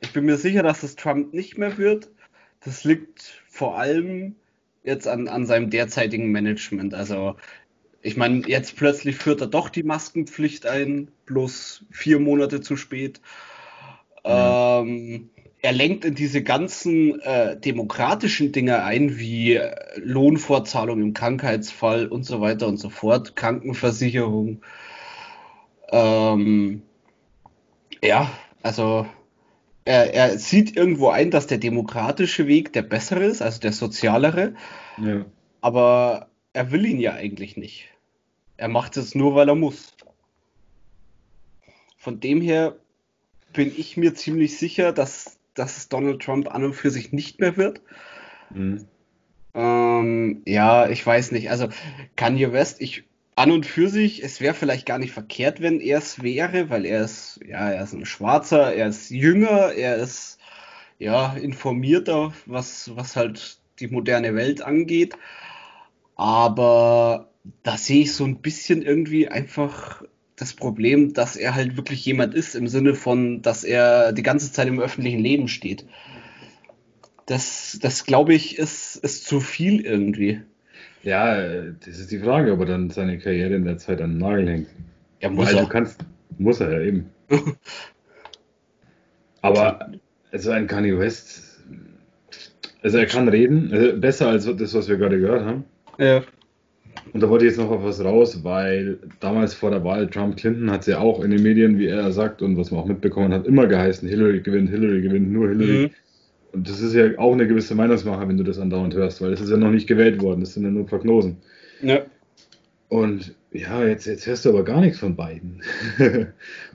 Ich 0.00 0.12
bin 0.12 0.24
mir 0.24 0.36
sicher, 0.36 0.62
dass 0.62 0.82
es 0.82 0.96
Trump 0.96 1.32
nicht 1.32 1.56
mehr 1.56 1.78
wird. 1.78 2.10
Das 2.64 2.84
liegt 2.84 3.40
vor 3.48 3.78
allem 3.78 4.34
jetzt 4.84 5.06
an, 5.06 5.28
an 5.28 5.46
seinem 5.46 5.70
derzeitigen 5.70 6.32
Management. 6.32 6.92
Also 6.92 7.36
ich 8.02 8.16
meine, 8.16 8.46
jetzt 8.48 8.76
plötzlich 8.76 9.16
führt 9.16 9.40
er 9.40 9.46
doch 9.46 9.68
die 9.68 9.84
Maskenpflicht 9.84 10.66
ein, 10.66 11.10
bloß 11.26 11.84
vier 11.90 12.18
Monate 12.18 12.60
zu 12.60 12.76
spät. 12.76 13.20
Ja. 14.24 14.80
Ähm, 14.80 15.30
er 15.62 15.72
lenkt 15.72 16.04
in 16.04 16.16
diese 16.16 16.42
ganzen 16.42 17.20
äh, 17.20 17.56
demokratischen 17.58 18.50
Dinge 18.50 18.82
ein, 18.82 19.18
wie 19.18 19.54
äh, 19.54 19.74
Lohnfortzahlung 19.96 21.00
im 21.00 21.14
Krankheitsfall 21.14 22.08
und 22.08 22.24
so 22.24 22.40
weiter 22.40 22.66
und 22.66 22.78
so 22.78 22.90
fort, 22.90 23.36
Krankenversicherung. 23.36 24.60
Ähm, 25.90 26.82
ja, 28.02 28.30
also 28.62 29.06
er, 29.84 30.12
er 30.12 30.38
sieht 30.38 30.76
irgendwo 30.76 31.10
ein, 31.10 31.30
dass 31.30 31.46
der 31.46 31.58
demokratische 31.58 32.48
Weg 32.48 32.72
der 32.72 32.82
bessere 32.82 33.24
ist, 33.24 33.42
also 33.42 33.60
der 33.60 33.72
sozialere. 33.72 34.54
Ja. 34.98 35.24
Aber 35.60 36.28
er 36.52 36.72
will 36.72 36.84
ihn 36.84 36.98
ja 36.98 37.14
eigentlich 37.14 37.56
nicht. 37.56 37.91
Er 38.62 38.68
macht 38.68 38.96
es 38.96 39.16
nur, 39.16 39.34
weil 39.34 39.48
er 39.48 39.56
muss. 39.56 39.92
Von 41.96 42.20
dem 42.20 42.40
her 42.40 42.76
bin 43.52 43.72
ich 43.76 43.96
mir 43.96 44.14
ziemlich 44.14 44.56
sicher, 44.56 44.92
dass, 44.92 45.36
dass 45.54 45.78
es 45.78 45.88
Donald 45.88 46.22
Trump 46.22 46.46
an 46.46 46.62
und 46.62 46.74
für 46.74 46.92
sich 46.92 47.12
nicht 47.12 47.40
mehr 47.40 47.56
wird. 47.56 47.80
Mhm. 48.50 48.86
Ähm, 49.54 50.42
ja, 50.46 50.88
ich 50.88 51.04
weiß 51.04 51.32
nicht. 51.32 51.50
Also 51.50 51.70
Kanye 52.14 52.52
West, 52.52 52.80
ich 52.80 53.02
an 53.34 53.50
und 53.50 53.66
für 53.66 53.88
sich, 53.88 54.22
es 54.22 54.40
wäre 54.40 54.54
vielleicht 54.54 54.86
gar 54.86 55.00
nicht 55.00 55.12
verkehrt, 55.12 55.60
wenn 55.60 55.80
er 55.80 55.98
es 55.98 56.22
wäre, 56.22 56.70
weil 56.70 56.86
er 56.86 57.02
ist, 57.02 57.40
ja, 57.44 57.68
er 57.68 57.82
ist 57.82 57.94
ein 57.94 58.06
Schwarzer, 58.06 58.72
er 58.72 58.86
ist 58.86 59.10
jünger, 59.10 59.72
er 59.72 59.96
ist 59.96 60.38
ja 61.00 61.32
informierter, 61.34 62.32
was, 62.46 62.94
was 62.94 63.16
halt 63.16 63.58
die 63.80 63.88
moderne 63.88 64.36
Welt 64.36 64.62
angeht. 64.62 65.16
Aber 66.14 67.31
da 67.62 67.76
sehe 67.76 68.02
ich 68.02 68.14
so 68.14 68.24
ein 68.24 68.40
bisschen 68.40 68.82
irgendwie 68.82 69.28
einfach 69.28 70.04
das 70.36 70.54
Problem, 70.54 71.12
dass 71.12 71.36
er 71.36 71.54
halt 71.54 71.76
wirklich 71.76 72.04
jemand 72.04 72.34
ist, 72.34 72.54
im 72.54 72.68
Sinne 72.68 72.94
von, 72.94 73.42
dass 73.42 73.64
er 73.64 74.12
die 74.12 74.22
ganze 74.22 74.52
Zeit 74.52 74.68
im 74.68 74.80
öffentlichen 74.80 75.20
Leben 75.20 75.48
steht. 75.48 75.86
Das, 77.26 77.78
das 77.80 78.04
glaube 78.04 78.34
ich, 78.34 78.58
ist, 78.58 78.96
ist 78.96 79.26
zu 79.26 79.40
viel 79.40 79.80
irgendwie. 79.80 80.40
Ja, 81.02 81.62
das 81.72 81.98
ist 81.98 82.10
die 82.10 82.18
Frage, 82.18 82.52
ob 82.52 82.60
er 82.60 82.66
dann 82.66 82.90
seine 82.90 83.18
Karriere 83.18 83.54
in 83.54 83.64
der 83.64 83.78
Zeit 83.78 84.00
an 84.00 84.12
den 84.12 84.18
Nagel 84.18 84.48
hängt. 84.48 84.68
Ja, 85.20 85.30
muss 85.30 85.48
Weil 85.48 85.56
er. 85.56 85.62
du 85.62 85.68
kannst, 85.68 86.04
muss 86.38 86.60
er 86.60 86.72
ja 86.72 86.80
eben. 86.80 87.10
Aber 89.42 89.92
also 90.30 90.50
ein 90.50 90.66
Kanye 90.66 90.98
West, 90.98 91.60
also 92.82 92.98
er 92.98 93.06
kann 93.06 93.28
reden, 93.28 93.72
also 93.72 93.98
besser 93.98 94.28
als 94.28 94.44
das, 94.44 94.74
was 94.74 94.88
wir 94.88 94.96
gerade 94.96 95.20
gehört 95.20 95.44
haben. 95.44 95.64
Ja. 95.98 96.22
Und 97.12 97.22
da 97.22 97.28
wollte 97.28 97.44
ich 97.44 97.50
jetzt 97.50 97.58
noch 97.58 97.70
auf 97.70 97.84
was 97.84 98.02
raus, 98.02 98.42
weil 98.42 98.98
damals 99.20 99.54
vor 99.54 99.70
der 99.70 99.84
Wahl 99.84 100.08
Trump-Clinton 100.08 100.70
hat 100.70 100.82
es 100.82 100.86
ja 100.86 100.98
auch 100.98 101.22
in 101.22 101.30
den 101.30 101.42
Medien, 101.42 101.78
wie 101.78 101.86
er 101.86 102.10
sagt 102.12 102.40
und 102.42 102.56
was 102.56 102.70
man 102.70 102.80
auch 102.80 102.86
mitbekommen 102.86 103.32
hat, 103.32 103.46
immer 103.46 103.66
geheißen, 103.66 104.08
Hillary 104.08 104.40
gewinnt, 104.40 104.70
Hillary 104.70 105.02
gewinnt, 105.02 105.30
nur 105.30 105.48
Hillary. 105.48 105.88
Mhm. 105.88 105.90
Und 106.52 106.68
das 106.68 106.80
ist 106.80 106.94
ja 106.94 107.18
auch 107.18 107.32
eine 107.32 107.46
gewisse 107.46 107.74
Meinungsmache, 107.74 108.28
wenn 108.28 108.36
du 108.36 108.44
das 108.44 108.58
andauernd 108.58 108.94
hörst, 108.94 109.20
weil 109.20 109.32
es 109.32 109.40
ist 109.40 109.50
ja 109.50 109.56
noch 109.56 109.70
nicht 109.70 109.86
gewählt 109.86 110.20
worden, 110.22 110.40
das 110.40 110.54
sind 110.54 110.64
ja 110.64 110.70
nur 110.70 110.86
Prognosen. 110.86 111.38
Ja. 111.82 112.02
Und 112.88 113.34
ja, 113.52 113.84
jetzt, 113.84 114.06
jetzt 114.06 114.26
hörst 114.26 114.44
du 114.44 114.50
aber 114.50 114.64
gar 114.64 114.80
nichts 114.80 114.98
von 114.98 115.16
beiden. 115.16 115.62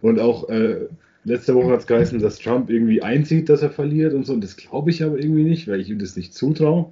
und 0.01 0.19
auch 0.19 0.50
äh, 0.50 0.88
letzte 1.24 1.53
Woche 1.55 1.71
hat 1.71 1.81
es 1.81 1.88
geheißen, 1.88 2.19
dass 2.19 2.39
Trump 2.39 2.69
irgendwie 2.69 3.01
einzieht, 3.01 3.50
dass 3.50 3.62
er 3.62 3.69
verliert 3.69 4.13
und 4.13 4.25
so. 4.25 4.33
Und 4.33 4.43
das 4.43 4.57
glaube 4.57 4.89
ich 4.89 5.03
aber 5.03 5.19
irgendwie 5.19 5.43
nicht, 5.43 5.67
weil 5.67 5.79
ich 5.79 5.89
ihm 5.89 6.00
das 6.00 6.15
nicht 6.15 6.33
zutraue. 6.33 6.89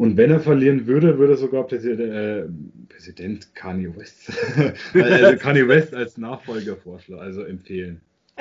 Und 0.00 0.16
wenn 0.16 0.30
er 0.30 0.40
verlieren 0.40 0.86
würde, 0.86 1.18
würde 1.18 1.36
sogar 1.36 1.66
Präsident, 1.66 2.00
äh, 2.00 2.44
Präsident 2.88 3.54
Kanye 3.54 3.94
West, 3.94 4.32
also 4.94 5.36
Kanye 5.36 5.68
West 5.68 5.94
als 5.94 6.16
Nachfolger 6.16 6.74
vorschlagen, 6.76 7.20
also 7.20 7.42
empfehlen. 7.42 8.00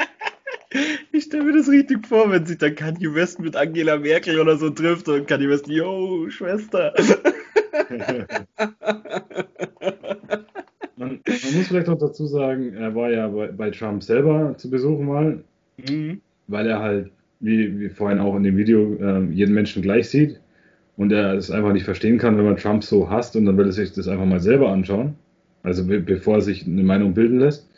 Ich 1.11 1.23
stelle 1.23 1.43
mir 1.43 1.57
das 1.57 1.67
richtig 1.67 2.07
vor, 2.07 2.31
wenn 2.31 2.45
sich 2.45 2.59
dann 2.59 2.75
Kanye 2.75 3.13
West 3.13 3.39
mit 3.41 3.55
Angela 3.57 3.97
Merkel 3.97 4.39
oder 4.39 4.55
so 4.55 4.69
trifft 4.69 5.09
und 5.09 5.27
Kanye 5.27 5.49
West, 5.49 5.67
yo, 5.67 6.29
Schwester. 6.29 6.93
Man, 10.95 11.19
man 11.25 11.55
muss 11.55 11.67
vielleicht 11.67 11.89
auch 11.89 11.97
dazu 11.97 12.27
sagen, 12.27 12.73
er 12.73 12.93
war 12.93 13.09
ja 13.09 13.27
bei, 13.27 13.47
bei 13.47 13.71
Trump 13.71 14.03
selber 14.03 14.55
zu 14.57 14.69
Besuch 14.69 14.99
mal, 15.01 15.43
Mhm. 15.89 16.21
weil 16.47 16.67
er 16.67 16.79
halt, 16.79 17.11
wie, 17.39 17.79
wie 17.79 17.89
vorhin 17.89 18.19
auch 18.19 18.35
in 18.35 18.43
dem 18.43 18.55
Video, 18.55 18.95
äh, 19.01 19.25
jeden 19.31 19.53
Menschen 19.53 19.81
gleich 19.81 20.09
sieht 20.09 20.39
und 20.99 21.13
er 21.13 21.33
es 21.33 21.49
einfach 21.49 21.71
nicht 21.71 21.85
verstehen 21.85 22.17
kann, 22.17 22.37
wenn 22.37 22.43
man 22.43 22.57
Trump 22.57 22.83
so 22.83 23.09
hasst 23.09 23.37
und 23.37 23.45
dann 23.45 23.57
will 23.57 23.67
er 23.67 23.71
sich 23.71 23.93
das 23.93 24.09
einfach 24.09 24.25
mal 24.25 24.41
selber 24.41 24.69
anschauen, 24.69 25.15
also 25.63 25.85
be 25.85 26.01
bevor 26.01 26.35
er 26.35 26.41
sich 26.41 26.67
eine 26.67 26.83
Meinung 26.83 27.13
bilden 27.13 27.39
lässt. 27.39 27.69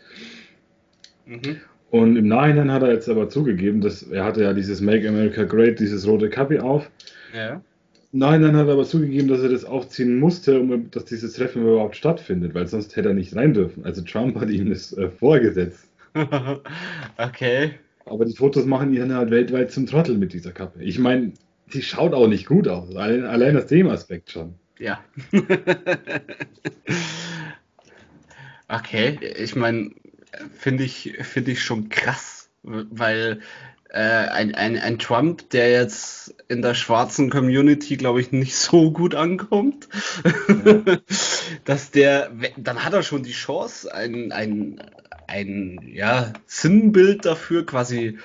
Mhm. 1.28 1.58
Und 1.92 2.18
im 2.18 2.28
Nachhinein 2.28 2.72
hat 2.72 2.82
er 2.82 2.92
jetzt 2.92 3.08
aber 3.08 3.30
zugegeben, 3.30 3.80
dass 3.80 4.02
er 4.02 4.26
hatte 4.26 4.42
ja 4.42 4.54
dieses 4.54 4.82
Make 4.82 5.08
America 5.08 5.44
Great, 5.44 5.80
dieses 5.80 6.08
rote 6.08 6.30
Kapi 6.30 6.58
auf. 6.60 6.90
Ja. 7.36 7.62
Im 8.12 8.20
Nachhinein 8.20 8.56
hat 8.56 8.66
er 8.66 8.74
aber 8.74 8.86
zugegeben, 8.86 9.28
dass 9.28 9.44
er 9.44 9.50
das 9.50 9.66
aufziehen 9.66 10.18
musste, 10.18 10.60
um 10.60 10.90
dass 10.90 11.06
dieses 11.06 11.34
Treffen 11.34 11.62
überhaupt 11.62 11.96
stattfindet, 11.96 12.56
weil 12.56 12.66
sonst 12.66 12.96
hätte 12.96 13.10
er 13.10 13.14
nicht 13.14 13.36
rein 13.36 13.54
dürfen. 13.54 13.86
Also 13.86 14.02
Trump 14.02 14.40
hat 14.42 14.50
ihm 14.50 14.72
das 14.72 14.98
äh, 14.98 15.10
vorgesetzt. 15.10 15.88
okay. 17.18 17.74
Aber 18.06 18.26
die 18.26 18.36
Fotos 18.36 18.66
machen 18.66 18.92
ihn 18.94 19.14
halt 19.14 19.30
weltweit 19.30 19.70
zum 19.70 19.86
Trottel 19.86 20.18
mit 20.18 20.34
dieser 20.34 20.52
Kappe. 20.52 20.82
Ich 20.82 20.98
meine, 20.98 21.34
die 21.74 21.82
schaut 21.82 22.14
auch 22.14 22.28
nicht 22.28 22.46
gut 22.46 22.68
aus. 22.68 22.90
Allein, 22.96 23.26
allein 23.26 23.58
aus 23.58 23.68
dem 23.68 23.90
Aspekt 23.90 24.32
schon. 24.32 24.56
Ja. 24.80 25.04
okay, 28.68 29.20
ich 29.38 29.56
meine, 29.56 29.92
finde 30.58 30.84
ich, 30.84 31.18
finde 31.22 31.52
ich 31.52 31.64
schon 31.64 31.90
krass, 31.90 32.50
weil 32.64 33.42
äh, 33.90 34.00
ein, 34.00 34.56
ein, 34.56 34.78
ein 34.80 35.00
Trump, 35.00 35.50
der 35.50 35.70
jetzt 35.72 36.34
in 36.48 36.62
der 36.62 36.74
schwarzen 36.74 37.30
Community, 37.30 37.98
glaube 37.98 38.22
ich, 38.22 38.32
nicht 38.32 38.56
so 38.56 38.92
gut 38.92 39.16
ankommt, 39.16 39.90
dass 41.66 41.92
der, 41.92 42.32
dann 42.58 42.84
hat 42.84 42.94
er 42.94 43.04
schon 43.04 43.24
die 43.24 43.34
Chance, 43.34 43.94
ein, 43.94 44.32
ein, 44.32 44.82
ein 45.28 45.80
ja, 45.86 46.32
Sinnbild 46.46 47.26
dafür 47.26 47.66
quasi 47.66 48.18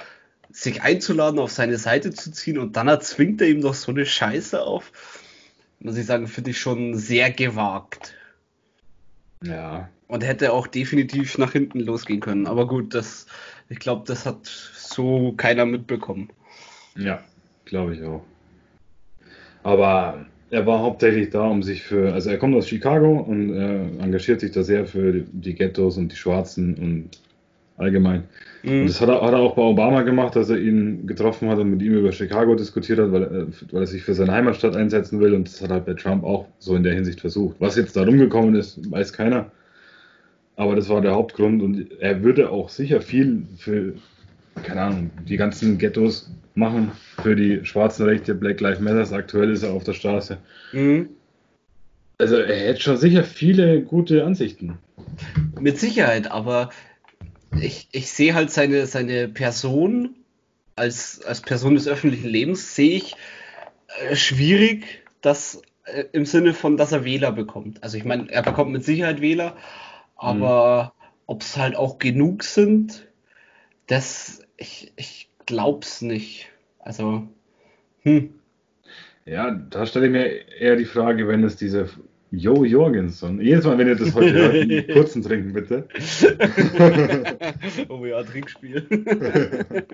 sich 0.57 0.83
einzuladen, 0.83 1.39
auf 1.39 1.51
seine 1.53 1.77
Seite 1.77 2.13
zu 2.13 2.33
ziehen 2.33 2.59
und 2.59 2.77
dann 2.77 2.89
erzwingt 2.89 3.43
er 3.43 3.49
ihm 3.49 3.61
doch 3.61 3.75
so 3.75 3.93
eine 3.93 4.07
Scheiße 4.07 4.63
auf. 4.63 4.91
Muss 5.81 5.99
ich 5.99 6.07
sagen, 6.07 6.27
finde 6.29 6.51
ich 6.51 6.59
schon 6.59 6.95
sehr 6.95 7.31
gewagt. 7.31 8.15
Ja. 9.45 9.91
Und 10.09 10.25
hätte 10.25 10.55
auch 10.55 10.67
definitiv 10.67 11.37
nach 11.37 11.53
hinten 11.53 11.81
losgehen 11.81 12.21
können. 12.21 12.47
Aber 12.47 12.67
gut, 12.67 12.95
das, 12.95 13.27
ich 13.69 13.79
glaube, 13.81 14.05
das 14.07 14.25
hat 14.25 14.47
so 14.47 15.35
keiner 15.37 15.67
mitbekommen. 15.67 16.31
Ja, 16.97 17.23
glaube 17.67 17.95
ich 17.95 18.03
auch. 18.03 18.25
Aber 19.63 20.25
er 20.49 20.65
war 20.65 20.81
hauptsächlich 20.81 21.29
da, 21.29 21.43
um 21.43 21.63
sich 21.63 21.83
für, 21.83 22.15
also 22.15 22.31
er 22.31 22.39
kommt 22.39 22.57
aus 22.57 22.69
Chicago 22.69 23.19
und 23.19 23.53
äh, 23.53 24.03
engagiert 24.03 24.41
sich 24.41 24.53
da 24.53 24.63
sehr 24.63 24.87
für 24.87 25.13
die, 25.13 25.27
die 25.33 25.55
Ghettos 25.55 25.99
und 25.99 26.13
die 26.13 26.17
Schwarzen 26.17 26.77
und 26.77 27.26
allgemein. 27.79 28.25
Und 28.65 28.83
Mhm. 28.83 28.87
das 28.87 29.01
hat 29.01 29.09
er, 29.09 29.21
hat 29.23 29.33
er 29.33 29.39
auch 29.39 29.55
bei 29.55 29.63
Obama 29.63 30.03
gemacht, 30.03 30.35
dass 30.35 30.51
er 30.51 30.59
ihn 30.59 31.07
getroffen 31.07 31.49
hat 31.49 31.59
und 31.59 31.71
mit 31.71 31.83
ihm 31.83 31.95
über 31.95 32.11
Chicago 32.13 32.55
diskutiert 32.55 32.99
hat, 32.99 33.13
weil, 33.13 33.23
er- 33.23 33.47
weil 33.73 33.83
er 33.83 33.87
sich 33.87 34.03
für 34.03 34.15
seine 34.15 34.33
Heimatstadt 34.33 34.75
einsetzen 34.77 35.21
will. 35.21 35.35
Und 35.35 35.47
das 35.47 35.63
hat 35.63 35.71
halt 35.71 35.87
bei 35.87 35.95
Trump 35.95 36.25
auch 36.25 36.47
so 36.59 36.75
in 36.75 36.83
der 36.83 36.95
Hinsicht 36.95 37.21
versucht. 37.21 37.57
Was 37.61 37.77
jetzt 37.77 37.97
da 37.97 38.03
rumgekommen 38.05 38.55
ist, 38.55 38.91
weiß 38.91 39.13
keiner. 39.13 39.51
Aber 40.57 40.75
das 40.75 40.89
war 40.89 41.01
der 41.01 41.13
Hauptgrund. 41.15 41.63
Und 41.63 42.01
er 42.01 42.23
würde 42.23 42.51
auch 42.51 42.69
sicher 42.71 43.01
viel 43.01 43.43
für, 43.59 43.93
keine 44.63 44.81
Ahnung, 44.81 45.11
die 45.29 45.37
ganzen 45.37 45.79
Ghettos 45.79 46.31
machen, 46.55 46.91
für 47.23 47.37
die 47.37 47.65
schwarzen 47.65 48.07
Rechte, 48.07 48.35
Black 48.35 48.61
Lives 48.61 48.81
Matter. 48.81 49.15
Aktuell 49.15 49.51
ist 49.53 49.63
er 49.63 49.73
auf 49.73 49.85
der 49.85 49.93
Straße. 49.93 50.39
Mhm. 50.73 51.11
Also 52.19 52.37
er 52.37 52.57
hätte 52.69 52.81
schon 52.81 52.97
sicher 52.97 53.23
viele 53.23 53.83
gute 53.83 54.25
Ansichten. 54.25 54.79
Mit 55.61 55.79
Sicherheit, 55.79 56.31
aber 56.31 56.71
ich, 57.61 57.89
ich 57.93 58.11
sehe 58.11 58.35
halt 58.35 58.51
seine, 58.51 58.87
seine 58.87 59.29
Person 59.29 60.15
als, 60.75 61.23
als 61.23 61.41
Person 61.41 61.75
des 61.75 61.89
öffentlichen 61.89 62.29
Lebens, 62.29 62.75
sehe 62.75 62.97
ich 62.97 63.17
äh, 64.09 64.17
schwierig, 64.17 65.05
dass 65.23 65.63
äh, 65.85 66.05
im 66.13 66.27
Sinne 66.27 66.55
von, 66.55 66.77
dass 66.77 66.93
er 66.93 67.05
Wähler 67.05 67.33
bekommt. 67.33 67.83
Also 67.83 67.97
ich 67.97 68.05
meine, 68.05 68.31
er 68.31 68.43
bekommt 68.43 68.73
mit 68.73 68.85
Sicherheit 68.85 69.21
Wähler, 69.21 69.57
aber 70.17 70.95
ob 71.27 71.43
es 71.43 71.57
halt 71.57 71.77
auch 71.77 71.99
genug 71.99 72.45
sind, 72.45 73.07
das, 73.87 74.43
ich, 74.57 74.93
ich 74.97 75.31
glaub's 75.47 76.03
nicht. 76.03 76.49
Also, 76.79 77.27
hm. 78.03 78.35
Ja, 79.25 79.51
da 79.51 79.87
stelle 79.87 80.07
ich 80.07 80.13
mir 80.13 80.49
eher 80.61 80.77
die 80.77 80.85
Frage, 80.85 81.27
wenn 81.27 81.43
es 81.43 81.57
diese 81.57 81.89
Jo 82.37 82.65
Jorgensen, 82.65 83.41
jedes 83.41 83.65
Mal, 83.65 83.79
wenn 83.79 83.89
ihr 83.89 83.97
das 83.97 84.15
heute 84.15 84.35
hört, 84.35 84.55
einen 84.55 84.87
kurzen 84.93 85.23
trinken 85.23 85.55
bitte. 85.55 85.89
oh 87.89 88.05
ja, 88.05 88.23
Trinkspiel. 88.23 88.87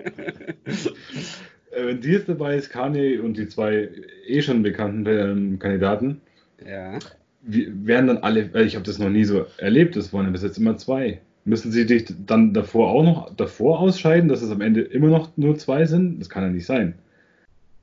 Äh, 1.75 1.87
wenn 1.87 2.01
die 2.01 2.11
jetzt 2.11 2.29
dabei 2.29 2.55
ist, 2.55 2.69
Kanye 2.69 3.17
und 3.17 3.35
die 3.35 3.47
zwei 3.47 3.89
eh 4.27 4.43
schon 4.43 4.61
bekannten 4.61 5.07
ähm, 5.07 5.57
Kandidaten, 5.57 6.21
ja. 6.63 6.99
werden 7.41 8.05
dann 8.05 8.19
alle, 8.19 8.51
ich 8.63 8.75
habe 8.75 8.85
das 8.85 8.99
noch 8.99 9.09
nie 9.09 9.23
so 9.23 9.47
erlebt, 9.57 9.97
es 9.97 10.13
waren 10.13 10.31
bis 10.31 10.43
jetzt 10.43 10.59
immer 10.59 10.77
zwei. 10.77 11.19
Müssen 11.45 11.71
sie 11.71 11.87
dich 11.87 12.13
dann 12.27 12.53
davor 12.53 12.91
auch 12.91 13.03
noch 13.03 13.35
davor 13.35 13.79
ausscheiden, 13.79 14.29
dass 14.29 14.43
es 14.43 14.51
am 14.51 14.61
Ende 14.61 14.81
immer 14.81 15.07
noch 15.07 15.35
nur 15.35 15.57
zwei 15.57 15.87
sind? 15.87 16.19
Das 16.19 16.29
kann 16.29 16.43
ja 16.43 16.49
nicht 16.49 16.67
sein. 16.67 16.93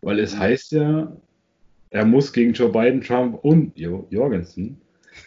Weil 0.02 0.20
es 0.20 0.38
heißt 0.38 0.70
ja, 0.70 1.10
er 1.90 2.04
muss 2.04 2.32
gegen 2.32 2.52
Joe 2.52 2.70
Biden, 2.70 3.00
Trump 3.00 3.38
und 3.44 3.76
Jo 3.76 4.06
Jorgensen 4.10 4.80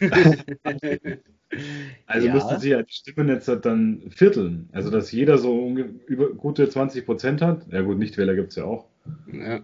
Also 2.06 2.26
Ja. 2.26 2.34
müssten 2.34 2.58
sie 2.58 2.70
ja 2.70 2.82
die 2.82 2.92
Stimmen 2.92 3.28
jetzt 3.28 3.46
halt 3.46 3.64
dann 3.64 4.02
vierteln. 4.10 4.68
Also 4.72 4.90
dass 4.90 5.12
jeder 5.12 5.38
so 5.38 5.72
über 6.06 6.30
gute 6.30 6.68
20 6.68 7.04
Prozent 7.06 7.42
hat. 7.42 7.64
Ja 7.70 7.82
gut, 7.82 7.98
Nichtwähler 7.98 8.34
gibt 8.34 8.50
es 8.50 8.56
ja 8.56 8.64
auch. 8.64 8.86
Ja. 9.32 9.60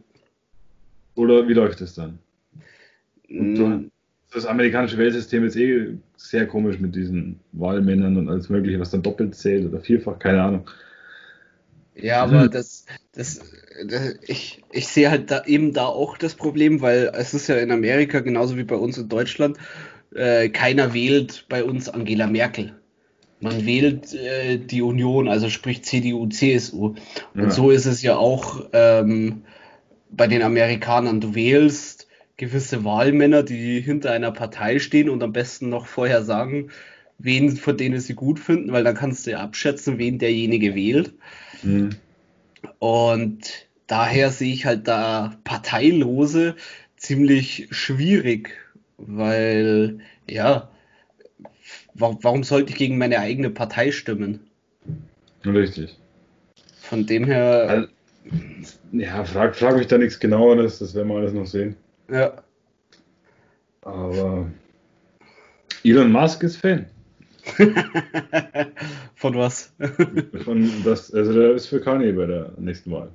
Oder 1.17 1.49
wie 1.49 1.53
läuft 1.55 1.81
es 1.81 1.95
dann? 1.95 2.19
So- 3.29 3.35
Mm, 3.69 3.91
Das 4.33 4.47
amerikanische 4.47 4.97
Wählsystem 4.99 5.45
ist 5.45 5.57
eh 5.57 5.97
sehr 6.17 6.47
komisch 6.47 6.79
mit 6.79 6.95
diesen 6.95 7.41
Wahlmännern 7.53 8.17
und 8.17 8.29
alles 8.29 8.49
mögliche, 8.49 8.79
was 8.79 8.91
dann 8.93 9.03
doppelt 9.03 9.35
zählt 9.35 9.67
oder 9.67 9.81
vierfach, 9.81 10.19
keine 10.21 10.43
Ahnung. 10.43 10.71
Ja, 11.95 12.23
aber 12.23 12.47
Hm. 12.47 12.49
das, 12.49 12.87
das, 13.13 13.41
das 13.87 14.15
ich, 14.27 14.63
ich 14.71 14.87
sehe 14.89 15.11
halt 15.11 15.31
da 15.31 15.45
eben 15.45 15.73
da 15.73 15.87
auch 15.87 16.17
das 16.17 16.35
Problem, 16.35 16.81
weil 16.81 17.11
es 17.15 17.35
ist 17.35 17.49
ja 17.49 17.57
in 17.57 17.71
Amerika 17.71 18.21
genauso 18.21 18.57
wie 18.57 18.65
bei 18.65 18.77
uns 18.77 18.97
in 18.99 19.09
Deutschland, 19.09 19.59
äh, 20.15 20.49
keiner 20.51 20.95
wählt 20.95 21.47
bei 21.49 21.65
uns 21.65 21.89
Angela 21.89 22.27
Merkel. 22.27 22.81
Man 23.41 23.67
wählt 23.67 24.15
äh, 24.15 24.59
die 24.59 24.83
Union, 24.83 25.29
also 25.29 25.51
sprich 25.51 25.85
CDU, 25.85 26.29
CSU. 26.29 26.95
Und 27.37 27.51
Ja. 27.51 27.55
so 27.55 27.71
ist 27.71 27.87
es 27.87 28.03
ja 28.03 28.17
auch 28.17 28.69
ähm, 28.73 29.45
bei 30.11 30.27
den 30.27 30.43
Amerikanern. 30.43 31.21
Du 31.21 31.35
wählst 31.35 32.09
gewisse 32.37 32.85
Wahlmänner, 32.85 33.43
die 33.43 33.81
hinter 33.81 34.13
einer 34.13 34.33
Partei 34.33 34.79
stehen 34.79 35.09
und 35.11 35.23
am 35.23 35.33
besten 35.33 35.69
noch 35.69 35.87
vorher 35.87 36.23
sagen, 36.25 36.71
wen 37.19 37.57
von 37.57 37.77
denen 37.77 38.01
sie 38.01 38.15
gut 38.15 38.41
finden, 38.41 38.73
weil 38.73 38.85
dann 38.85 38.95
kannst 38.97 39.27
du 39.27 39.33
ja 39.33 39.41
abschätzen, 39.41 39.99
wen 39.99 40.19
derjenige 40.19 40.75
wählt. 40.75 41.15
Hm. 41.63 41.91
Und 42.79 43.69
daher 43.87 44.31
sehe 44.31 44.53
ich 44.53 44.67
halt 44.67 44.89
da 44.89 45.37
Parteilose 45.45 46.57
ziemlich 46.97 47.69
schwierig, 47.71 48.51
weil, 48.99 50.01
ja, 50.29 50.71
wa 51.95 52.17
warum 52.21 52.45
sollte 52.45 52.71
ich 52.73 52.79
gegen 52.79 52.99
meine 52.99 53.19
eigene 53.21 53.51
Partei 53.51 53.91
stimmen? 53.93 54.41
Richtig. 55.45 55.99
Von 56.81 57.07
dem 57.07 57.25
her, 57.25 57.67
Also, 57.69 57.89
ja, 58.93 59.25
frag, 59.25 59.57
frag 59.57 59.77
mich 59.77 59.87
da 59.87 59.99
nichts 59.99 60.19
genaueres, 60.21 60.79
das 60.79 60.95
werden 60.95 61.09
wir 61.09 61.17
alles 61.17 61.33
noch 61.33 61.47
sehen. 61.47 61.77
ja, 62.11 62.43
Aber 63.83 64.51
Elon 65.85 66.13
Musk 66.13 66.43
ist 66.43 66.57
Fan. 66.57 66.87
von 69.15 69.35
was? 69.37 69.73
Von 70.45 70.71
das, 70.85 71.13
also 71.13 71.33
der 71.33 71.53
ist 71.55 71.67
für 71.67 71.81
Kanye 71.81 72.13
bei 72.13 72.27
der 72.27 72.53
nächsten 72.59 72.91
Wahl. 72.91 73.11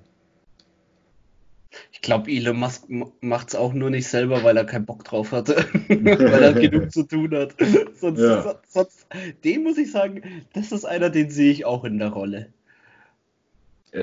Ich 1.92 2.02
glaube, 2.02 2.32
Elon 2.32 2.58
Musk 2.58 2.84
macht 3.22 3.50
es 3.50 3.56
auch 3.56 3.74
nur 3.74 3.90
nicht 3.90 4.08
selber, 4.08 4.44
weil 4.44 4.56
er 4.56 4.66
keinen 4.66 4.86
Bock 4.86 5.04
drauf 5.04 5.32
hatte, 5.32 5.56
weil 5.90 6.44
er 6.44 6.54
genug 6.54 6.92
zu 6.92 7.04
tun 7.04 7.36
hat. 7.36 7.56
Sonst, 7.96 8.22
Ja. 8.22 8.44
so- 8.44 8.56
sonst, 8.68 9.08
dem 9.44 9.64
muss 9.64 9.78
ich 9.78 9.92
sagen, 9.92 10.22
das 10.54 10.72
ist 10.72 10.86
einer, 10.86 11.10
den 11.10 11.30
sehe 11.30 11.52
ich 11.52 11.66
auch 11.66 11.84
in 11.84 11.98
der 11.98 12.10
Rolle. 12.10 12.54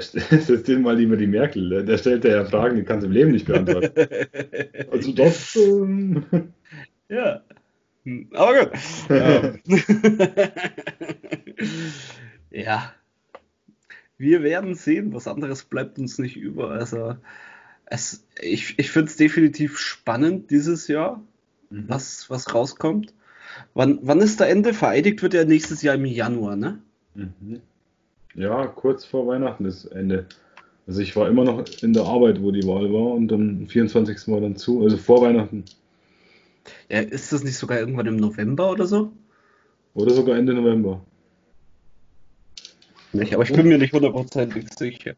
Stellt 0.01 0.69
den 0.69 0.83
mal 0.83 0.97
lieber 0.97 1.17
die 1.17 1.27
Merkel. 1.27 1.69
Der- 1.69 1.83
Der 1.83 1.99
stellt 1.99 2.25
ja 2.25 2.45
Fragen, 2.47 2.77
die 2.77 2.83
kannst 2.85 3.05
du 3.05 3.09
im 3.09 3.13
Leben 3.13 3.31
nicht 3.31 3.47
beantworten. 3.47 3.93
Also 4.91 5.13
das. 5.13 5.55
Ähm, 5.57 6.25
Ja. 7.09 7.43
Aber 8.33 8.67
gut. 8.67 8.71
Ähm. 9.11 9.61
ja. 12.51 12.93
Wir 14.19 14.43
werden 14.43 14.75
sehen, 14.75 15.13
was 15.15 15.27
anderes 15.27 15.65
bleibt 15.65 15.99
uns 15.99 16.19
nicht 16.19 16.37
über. 16.37 16.71
Also, 16.71 17.17
es, 17.87 18.25
ich, 18.41 18.79
ich 18.79 18.91
finde 18.91 19.11
es 19.11 19.17
definitiv 19.17 19.79
spannend 19.79 20.51
dieses 20.51 20.89
Jahr, 20.89 21.23
was, 21.71 22.31
was 22.31 22.55
rauskommt. 22.55 23.15
Wann, 23.75 23.99
wann 24.03 24.21
ist 24.21 24.41
der 24.41 24.49
Ende? 24.49 24.75
Vereidigt 24.75 25.23
wird 25.23 25.35
er 25.35 25.45
nächstes 25.45 25.83
Jahr 25.83 25.95
im 25.95 26.05
Januar, 26.05 26.57
ne? 26.57 26.81
Mhm. 27.15 27.61
Ja, 28.35 28.67
kurz 28.67 29.05
vor 29.05 29.27
Weihnachten 29.27 29.65
ist 29.65 29.87
Ende. 29.87 30.27
Also 30.87 31.01
ich 31.01 31.15
war 31.17 31.29
immer 31.29 31.45
noch 31.45 31.65
in 31.83 31.93
der 31.93 32.05
Arbeit, 32.05 32.43
wo 32.43 32.51
die 32.51 32.67
Wahl 32.67 32.93
war 32.93 33.13
und 33.13 33.33
am 33.33 33.67
24. 33.67 34.29
war 34.29 34.41
dann 34.41 34.57
zu, 34.57 34.83
also 34.83 34.97
vor 34.97 35.23
Weihnachten. 35.23 35.65
Ja, 36.89 37.01
ist 37.01 37.33
das 37.33 37.43
nicht 37.43 37.57
sogar 37.57 37.79
irgendwann 37.79 38.07
im 38.07 38.17
November 38.17 38.71
oder 38.71 38.87
so? 38.87 39.13
Oder 39.95 40.13
sogar 40.13 40.37
Ende 40.37 40.55
November. 40.55 41.05
Nicht, 43.13 43.35
aber 43.35 43.43
ich 43.43 43.53
bin 43.53 43.69
mir 43.69 43.79
nicht 43.79 43.93
hundertprozentig 43.93 44.67
sicher. 44.79 45.15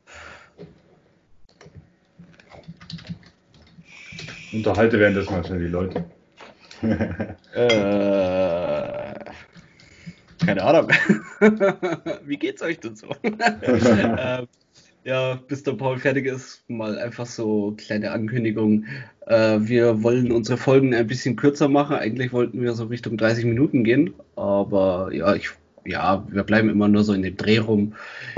Unterhalte 4.52 4.98
währenddessen 4.98 5.32
mal 5.32 5.44
schnell 5.44 5.60
die 5.60 5.66
Leute. 5.66 6.04
Äh, 7.54 9.14
keine 10.44 10.62
Ahnung. 10.62 10.88
Wie 12.24 12.36
geht's 12.36 12.62
euch 12.62 12.80
denn 12.80 12.96
so? 12.96 13.08
ähm, 13.22 14.48
ja, 15.04 15.34
bis 15.48 15.62
der 15.62 15.72
Paul 15.72 15.98
fertig 15.98 16.26
ist, 16.26 16.68
mal 16.68 16.98
einfach 16.98 17.26
so 17.26 17.74
kleine 17.76 18.10
Ankündigung. 18.12 18.86
Äh, 19.26 19.58
wir 19.60 20.02
wollen 20.02 20.32
unsere 20.32 20.56
Folgen 20.58 20.94
ein 20.94 21.06
bisschen 21.06 21.36
kürzer 21.36 21.68
machen. 21.68 21.96
Eigentlich 21.96 22.32
wollten 22.32 22.62
wir 22.62 22.72
so 22.74 22.84
Richtung 22.86 23.16
30 23.16 23.44
Minuten 23.44 23.84
gehen, 23.84 24.14
aber 24.36 25.10
ja, 25.12 25.34
ich, 25.34 25.50
ja, 25.84 26.26
wir 26.30 26.42
bleiben 26.42 26.68
immer 26.70 26.88
nur 26.88 27.04
so 27.04 27.12
in 27.12 27.22
dem 27.22 27.36
Dreh 27.36 27.58
rum. 27.58 27.94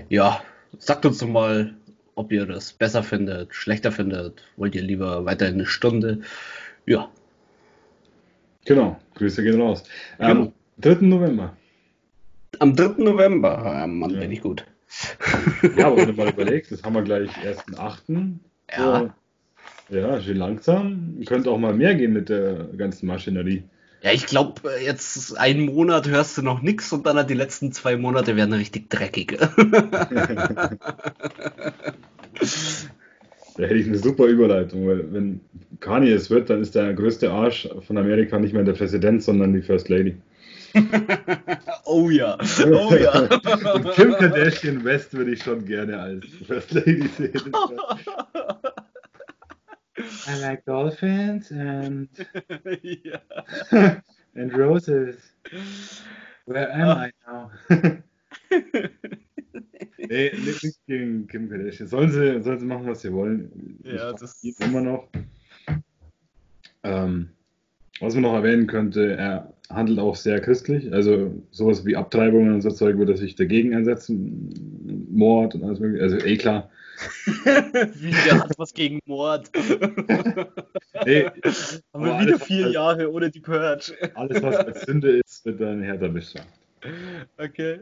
Ja, 0.08 0.42
sagt 0.78 1.06
uns 1.06 1.18
doch 1.18 1.28
mal, 1.28 1.74
ob 2.16 2.32
ihr 2.32 2.46
das 2.46 2.72
besser 2.72 3.02
findet, 3.02 3.54
schlechter 3.54 3.92
findet. 3.92 4.42
Wollt 4.56 4.74
ihr 4.74 4.82
lieber 4.82 5.24
weiter 5.24 5.46
eine 5.46 5.66
Stunde? 5.66 6.20
Ja, 6.86 7.08
Genau, 8.64 8.98
Grüße 9.14 9.44
gehen 9.44 9.60
raus. 9.60 9.84
Genau. 10.18 10.30
Am 10.30 10.52
3. 10.78 10.94
November. 11.06 11.56
am 12.58 12.74
3. 12.74 12.94
November. 13.04 13.58
Ah, 13.64 13.86
Mann, 13.86 14.10
Ja. 14.10 14.18
bin 14.20 14.32
ich 14.32 14.40
gut. 14.40 14.64
Ja, 15.76 15.86
aber 15.86 15.98
wenn 15.98 16.08
du 16.08 16.12
mal 16.12 16.28
überlegst, 16.30 16.72
das 16.72 16.82
haben 16.82 16.94
wir 16.94 17.02
gleich 17.02 17.30
1.8. 17.30 18.38
Ja. 18.76 19.14
So, 19.88 19.96
ja, 19.96 20.20
schön 20.20 20.36
langsam. 20.36 21.20
Könnte 21.26 21.50
auch 21.50 21.58
mal 21.58 21.74
mehr 21.74 21.94
gehen 21.94 22.12
mit 22.12 22.28
der 22.28 22.68
ganzen 22.76 23.06
Maschinerie. 23.06 23.64
Ja, 24.02 24.12
ich 24.12 24.26
glaube, 24.26 24.60
jetzt 24.84 25.36
einen 25.38 25.66
Monat 25.66 26.08
hörst 26.08 26.36
du 26.38 26.42
noch 26.42 26.62
nichts 26.62 26.92
und 26.92 27.06
dann 27.06 27.26
die 27.26 27.34
letzten 27.34 27.72
zwei 27.72 27.96
Monate 27.96 28.36
werden 28.36 28.52
richtig 28.52 28.90
dreckig. 28.90 29.38
Da 33.56 33.62
hätte 33.62 33.76
ich 33.76 33.86
eine 33.86 33.96
super 33.96 34.26
Überleitung, 34.26 34.86
weil 34.86 35.12
wenn 35.12 35.40
Kanye 35.80 36.12
es 36.12 36.28
wird, 36.28 36.50
dann 36.50 36.60
ist 36.60 36.74
der 36.74 36.92
größte 36.92 37.30
Arsch 37.30 37.68
von 37.86 37.96
Amerika 37.96 38.38
nicht 38.38 38.52
mehr 38.52 38.64
der 38.64 38.74
Präsident, 38.74 39.22
sondern 39.22 39.54
die 39.54 39.62
First 39.62 39.88
Lady. 39.88 40.16
oh 41.84 42.10
ja, 42.10 42.36
oh 42.66 42.94
ja. 42.94 43.20
Und 43.74 43.90
Kim 43.92 44.12
Kardashian 44.12 44.84
West 44.84 45.12
würde 45.14 45.32
ich 45.32 45.42
schon 45.42 45.64
gerne 45.64 45.98
als 46.00 46.26
First 46.46 46.72
Lady 46.72 47.06
sehen. 47.08 47.52
I 50.28 50.40
like 50.40 50.64
dolphins 50.64 51.50
and, 51.50 52.08
ja. 52.82 53.20
and 54.34 54.54
roses. 54.54 55.16
Where 56.46 56.70
am 56.72 57.08
I 57.08 57.12
now? 57.26 57.50
nee, 59.98 60.32
nichts 60.38 60.80
gegen 60.86 61.26
Kim 61.26 61.48
Kardashian. 61.48 61.88
Sollen 61.88 62.10
sie, 62.10 62.42
sollen 62.42 62.58
sie 62.58 62.66
machen, 62.66 62.86
was 62.86 63.00
sie 63.02 63.12
wollen. 63.12 63.78
Ja, 63.84 64.10
Ich 64.10 64.20
das- 64.20 64.40
geht 64.42 64.60
immer 64.60 64.80
noch. 64.80 65.08
Ähm, 66.82 67.30
was 68.00 68.14
man 68.14 68.22
noch 68.22 68.34
erwähnen 68.34 68.66
könnte, 68.66 69.16
er 69.16 69.52
handelt 69.70 69.98
auch 69.98 70.16
sehr 70.16 70.40
christlich. 70.40 70.92
Also 70.92 71.34
sowas 71.50 71.84
wie 71.84 71.96
Abtreibungen 71.96 72.54
und 72.54 72.60
so 72.60 72.70
Zeug 72.70 72.98
würde 72.98 73.12
er 73.12 73.18
sich 73.18 73.34
dagegen 73.34 73.74
einsetzen. 73.74 75.06
Mord 75.10 75.54
und 75.54 75.64
alles 75.64 75.80
mögliche. 75.80 76.02
Also 76.04 76.18
eh 76.18 76.36
klar. 76.36 76.70
Wie, 77.94 78.10
der 78.26 78.40
hat 78.42 78.58
was 78.58 78.72
gegen 78.72 79.00
Mord. 79.04 79.50
Wir 81.04 81.32
aber 81.92 82.20
wieder 82.20 82.38
vier 82.38 82.66
was- 82.66 82.72
Jahre 82.74 83.12
ohne 83.12 83.30
die 83.30 83.40
Purge. 83.40 83.92
alles, 84.14 84.42
was 84.42 84.56
als 84.56 84.80
Sünde 84.82 85.20
ist, 85.24 85.44
wird 85.44 85.60
dann 85.60 85.82
härter 85.82 86.08
bestraft. 86.08 86.48
Okay. 87.36 87.80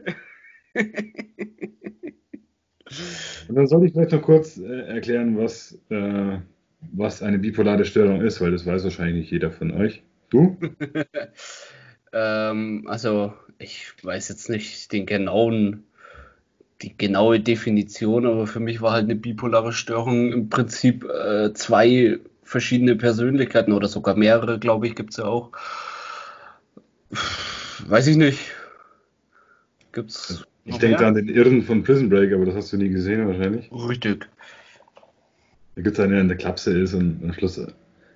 Und 3.47 3.55
dann 3.55 3.67
soll 3.67 3.85
ich 3.85 3.93
vielleicht 3.93 4.11
noch 4.11 4.21
kurz 4.21 4.57
äh, 4.57 4.81
erklären, 4.87 5.37
was, 5.37 5.77
äh, 5.89 6.37
was 6.91 7.21
eine 7.21 7.39
bipolare 7.39 7.85
Störung 7.85 8.21
ist, 8.21 8.41
weil 8.41 8.51
das 8.51 8.65
weiß 8.65 8.83
wahrscheinlich 8.83 9.15
nicht 9.15 9.31
jeder 9.31 9.51
von 9.51 9.71
euch. 9.71 10.03
Du? 10.29 10.57
Ähm, 12.15 12.85
also, 12.87 13.33
ich 13.59 13.91
weiß 14.01 14.29
jetzt 14.29 14.49
nicht 14.49 14.93
den 14.93 15.05
genauen, 15.05 15.83
die 16.81 16.97
genaue 16.97 17.41
Definition, 17.41 18.25
aber 18.25 18.47
für 18.47 18.61
mich 18.61 18.81
war 18.81 18.93
halt 18.93 19.03
eine 19.03 19.17
bipolare 19.17 19.73
Störung 19.73 20.31
im 20.31 20.49
Prinzip 20.49 21.03
äh, 21.03 21.53
zwei 21.53 22.19
verschiedene 22.41 22.95
Persönlichkeiten 22.95 23.73
oder 23.73 23.89
sogar 23.89 24.15
mehrere, 24.15 24.59
glaube 24.59 24.87
ich, 24.87 24.95
gibt 24.95 25.11
es 25.11 25.17
ja 25.17 25.25
auch. 25.25 25.51
Weiß 27.85 28.07
ich 28.07 28.15
nicht. 28.15 28.39
Gibt's 29.91 30.45
Ich 30.63 30.77
denke 30.77 31.05
an 31.05 31.15
den 31.15 31.27
Irren 31.27 31.63
von 31.63 31.83
Prison 31.83 32.09
Break, 32.09 32.33
aber 32.33 32.45
das 32.45 32.55
hast 32.55 32.71
du 32.71 32.77
nie 32.77 32.89
gesehen 32.89 33.27
wahrscheinlich. 33.27 33.69
Richtig. 33.71 34.29
Da 35.75 35.81
gibt 35.81 35.97
es 35.97 35.99
einen, 35.99 36.13
der 36.13 36.21
in 36.21 36.27
der 36.27 36.37
Klapse 36.37 36.77
ist 36.77 36.93
und 36.93 37.19
am 37.23 37.33
Schluss. 37.33 37.61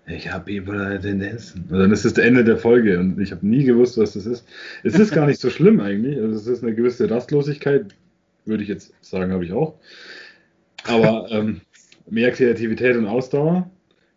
ich 0.08 0.32
habe 0.32 0.46
bipolare 0.46 1.00
Tendenzen. 1.00 1.66
Und 1.70 1.80
dann 1.80 1.92
ist 1.92 2.06
es 2.06 2.14
das 2.14 2.26
Ende 2.26 2.44
der 2.44 2.58
Folge 2.58 3.00
und 3.00 3.20
ich 3.20 3.32
habe 3.32 3.46
nie 3.46 3.64
gewusst, 3.64 3.98
was 3.98 4.14
das 4.14 4.26
ist. 4.26 4.48
Es 4.84 4.96
ist 4.96 5.14
gar 5.14 5.28
nicht 5.28 5.40
so 5.40 5.50
schlimm 5.50 5.80
eigentlich. 5.80 6.18
Also 6.20 6.36
es 6.36 6.48
ist 6.48 6.64
eine 6.64 6.74
gewisse 6.74 7.10
Rastlosigkeit, 7.10 7.94
würde 8.46 8.64
ich 8.64 8.70
jetzt 8.70 8.94
sagen, 9.02 9.32
habe 9.34 9.46
ich 9.46 9.52
auch. 9.52 9.76
Aber 10.86 11.28
ähm, 11.30 11.62
mehr 12.10 12.32
Kreativität 12.32 12.96
und 12.96 13.06
Ausdauer, 13.06 13.70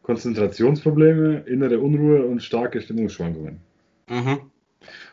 Konzentrationsprobleme, 0.03 1.43
innere 1.47 1.81
Unruhe 1.81 2.25
und 2.25 2.43
starke 2.43 2.81
Stimmungsschwankungen. 2.81 3.59
Mhm. 4.09 4.39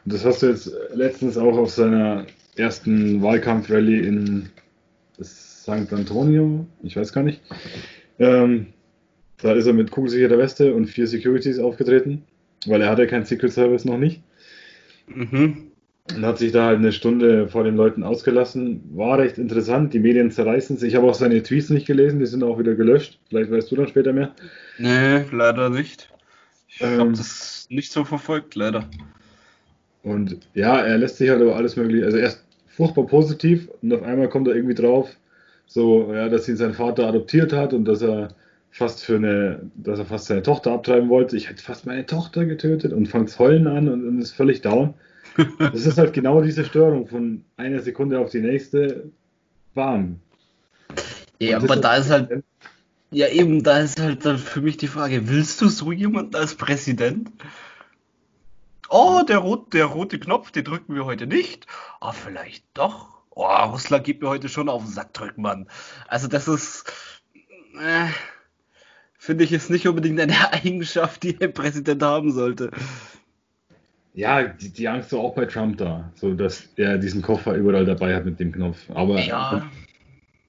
Und 0.05 0.13
das 0.13 0.25
hast 0.25 0.43
du 0.43 0.47
jetzt 0.47 0.71
letztens 0.93 1.37
auch 1.37 1.57
auf 1.57 1.71
seiner 1.71 2.25
ersten 2.55 3.21
Wahlkampfrallye 3.21 3.99
in 3.99 4.49
St. 5.21 5.69
Antonio, 5.69 6.65
ich 6.83 6.95
weiß 6.95 7.13
gar 7.13 7.23
nicht. 7.23 7.41
Ähm, 8.19 8.67
da 9.41 9.53
ist 9.53 9.65
er 9.65 9.73
mit 9.73 9.91
kugelsicherter 9.91 10.37
Weste 10.37 10.73
und 10.73 10.87
vier 10.87 11.07
Securities 11.07 11.59
aufgetreten, 11.59 12.23
weil 12.65 12.81
er 12.81 12.89
hatte 12.89 13.07
kein 13.07 13.25
Secret 13.25 13.53
Service 13.53 13.85
noch 13.85 13.97
nicht. 13.97 14.21
Mhm. 15.07 15.71
Und 16.15 16.25
hat 16.25 16.39
sich 16.39 16.51
da 16.51 16.65
halt 16.65 16.79
eine 16.79 16.91
Stunde 16.91 17.47
vor 17.47 17.63
den 17.63 17.75
Leuten 17.75 18.03
ausgelassen. 18.03 18.81
War 18.95 19.19
recht 19.19 19.37
interessant, 19.37 19.93
die 19.93 19.99
Medien 19.99 20.31
zerreißen 20.31 20.75
sich. 20.77 20.89
Ich 20.89 20.95
habe 20.95 21.07
auch 21.07 21.13
seine 21.13 21.41
Tweets 21.43 21.69
nicht 21.69 21.85
gelesen, 21.85 22.19
die 22.19 22.25
sind 22.25 22.43
auch 22.43 22.57
wieder 22.57 22.73
gelöscht. 22.75 23.19
Vielleicht 23.29 23.51
weißt 23.51 23.71
du 23.71 23.75
dann 23.75 23.87
später 23.87 24.11
mehr. 24.11 24.33
Nee, 24.79 25.23
leider 25.31 25.69
nicht. 25.69 26.09
Ich 26.67 26.81
Ähm. 26.81 26.99
habe 26.99 27.11
das 27.11 27.67
nicht 27.69 27.91
so 27.91 28.03
verfolgt, 28.03 28.55
leider. 28.55 28.89
Und 30.01 30.39
ja, 30.53 30.81
er 30.81 30.97
lässt 30.97 31.17
sich 31.17 31.29
halt 31.29 31.41
über 31.41 31.55
alles 31.55 31.75
mögliche, 31.75 32.05
also 32.05 32.17
erst 32.17 32.43
furchtbar 32.67 33.05
positiv 33.05 33.69
und 33.81 33.93
auf 33.93 34.01
einmal 34.03 34.29
kommt 34.29 34.47
er 34.47 34.55
irgendwie 34.55 34.75
drauf, 34.75 35.09
so, 35.69 36.11
ja, 36.11 36.29
dass 36.29 36.49
ihn 36.49 36.57
sein 36.57 36.73
Vater 36.73 37.07
adoptiert 37.07 37.53
hat 37.53 37.73
und 37.73 37.85
dass 37.85 38.01
er 38.01 38.29
fast 38.71 39.05
für 39.05 39.17
eine, 39.17 39.69
dass 39.75 39.99
er 39.99 40.05
fast 40.05 40.25
seine 40.25 40.41
Tochter 40.41 40.71
abtreiben 40.71 41.09
wollte. 41.09 41.37
Ich 41.37 41.47
hätte 41.47 41.63
fast 41.63 41.85
meine 41.85 42.07
Tochter 42.07 42.45
getötet 42.45 42.91
und 42.91 43.07
fängt 43.07 43.37
heulen 43.37 43.67
an 43.67 43.87
und, 43.87 44.07
und 44.07 44.19
ist 44.19 44.31
völlig 44.31 44.61
down. 44.61 44.95
Das 45.59 45.85
ist 45.85 45.99
halt 45.99 46.13
genau 46.13 46.41
diese 46.41 46.65
Störung 46.65 47.07
von 47.07 47.45
einer 47.55 47.81
Sekunde 47.81 48.19
auf 48.19 48.31
die 48.31 48.41
nächste 48.41 49.11
warm. 49.75 50.19
Ja, 51.39 51.57
aber 51.57 51.75
da 51.75 51.97
ist 51.97 52.09
halt, 52.09 52.43
ja 53.11 53.27
eben, 53.27 53.63
da 53.63 53.77
ist 53.77 54.01
halt 54.01 54.25
dann 54.25 54.39
für 54.39 54.61
mich 54.61 54.77
die 54.77 54.87
Frage, 54.87 55.29
willst 55.29 55.61
du 55.61 55.69
so 55.69 55.91
jemanden 55.91 56.35
als 56.35 56.55
Präsident? 56.55 57.29
Oh, 58.89 59.21
der, 59.25 59.37
rot, 59.37 59.71
der 59.73 59.85
rote 59.85 60.19
Knopf, 60.19 60.51
den 60.51 60.63
drücken 60.63 60.95
wir 60.95 61.05
heute 61.05 61.27
nicht. 61.27 61.67
Ah, 62.01 62.11
vielleicht 62.11 62.65
doch. 62.73 63.18
Oh, 63.31 63.45
Russland 63.45 64.03
geht 64.03 64.21
mir 64.21 64.29
heute 64.29 64.49
schon 64.49 64.69
auf 64.69 64.83
den 64.83 64.91
Sack 64.91 65.13
drücken, 65.13 65.41
Mann. 65.41 65.67
Also 66.07 66.27
das 66.27 66.47
ist, 66.47 66.91
äh, 67.79 68.07
finde 69.17 69.43
ich, 69.43 69.51
ist 69.53 69.69
nicht 69.69 69.87
unbedingt 69.87 70.19
eine 70.19 70.51
Eigenschaft, 70.53 71.23
die 71.23 71.39
ein 71.41 71.53
Präsident 71.53 72.03
haben 72.03 72.31
sollte. 72.31 72.71
Ja, 74.13 74.43
die, 74.43 74.69
die 74.69 74.87
Angst 74.87 75.13
war 75.13 75.19
auch 75.19 75.35
bei 75.35 75.45
Trump 75.45 75.77
da, 75.77 76.11
so 76.15 76.33
dass 76.33 76.67
er 76.75 76.97
diesen 76.97 77.21
Koffer 77.21 77.53
überall 77.53 77.85
dabei 77.85 78.15
hat 78.15 78.25
mit 78.25 78.39
dem 78.39 78.51
Knopf. 78.51 78.89
Aber 78.89 79.19
Ja, 79.19 79.69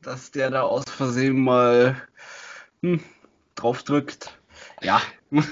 dass 0.02 0.30
der 0.30 0.50
da 0.50 0.62
aus 0.62 0.84
Versehen 0.88 1.38
mal 1.40 1.96
hm, 2.82 3.00
drauf 3.54 3.82
drückt. 3.82 4.38
Ja. 4.82 5.00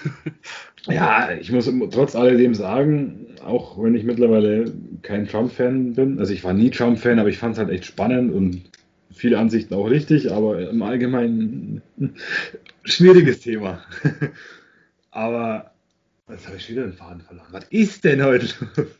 Ja, 0.86 1.32
ich 1.32 1.52
muss 1.52 1.70
trotz 1.90 2.16
alledem 2.16 2.54
sagen, 2.54 3.26
auch 3.44 3.82
wenn 3.82 3.94
ich 3.94 4.04
mittlerweile 4.04 4.72
kein 5.02 5.26
Trump-Fan 5.26 5.94
bin, 5.94 6.18
also 6.18 6.32
ich 6.32 6.44
war 6.44 6.54
nie 6.54 6.70
Trump-Fan, 6.70 7.18
aber 7.18 7.28
ich 7.28 7.36
fand 7.36 7.54
es 7.54 7.58
halt 7.58 7.68
echt 7.68 7.84
spannend 7.84 8.32
und 8.32 8.62
viele 9.12 9.38
Ansichten 9.38 9.74
auch 9.74 9.90
richtig, 9.90 10.32
aber 10.32 10.70
im 10.70 10.80
Allgemeinen 10.82 11.82
ein 11.98 12.14
schwieriges 12.84 13.40
Thema. 13.40 13.82
aber 15.10 15.72
jetzt 16.30 16.46
habe 16.46 16.56
ich 16.56 16.64
schon 16.64 16.76
wieder 16.76 16.86
den 16.86 16.94
Faden 16.94 17.20
verloren. 17.20 17.48
Was 17.50 17.64
ist 17.68 18.04
denn 18.04 18.24
heute 18.24 18.46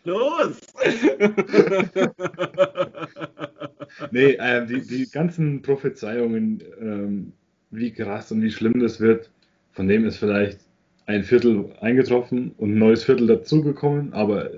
los? 0.04 0.56
Nee, 4.10 4.36
ähm, 4.40 4.66
die, 4.66 4.80
die 4.82 5.10
ganzen 5.10 5.62
Prophezeiungen, 5.62 6.62
ähm, 6.80 7.32
wie 7.70 7.92
krass 7.92 8.32
und 8.32 8.42
wie 8.42 8.50
schlimm 8.50 8.80
das 8.80 9.00
wird, 9.00 9.30
von 9.72 9.88
dem 9.88 10.04
ist 10.04 10.18
vielleicht 10.18 10.60
ein 11.09 11.25
Viertel 11.25 11.73
eingetroffen 11.81 12.53
und 12.59 12.75
ein 12.75 12.79
neues 12.79 13.03
Viertel 13.03 13.27
dazugekommen, 13.27 14.12
aber 14.12 14.51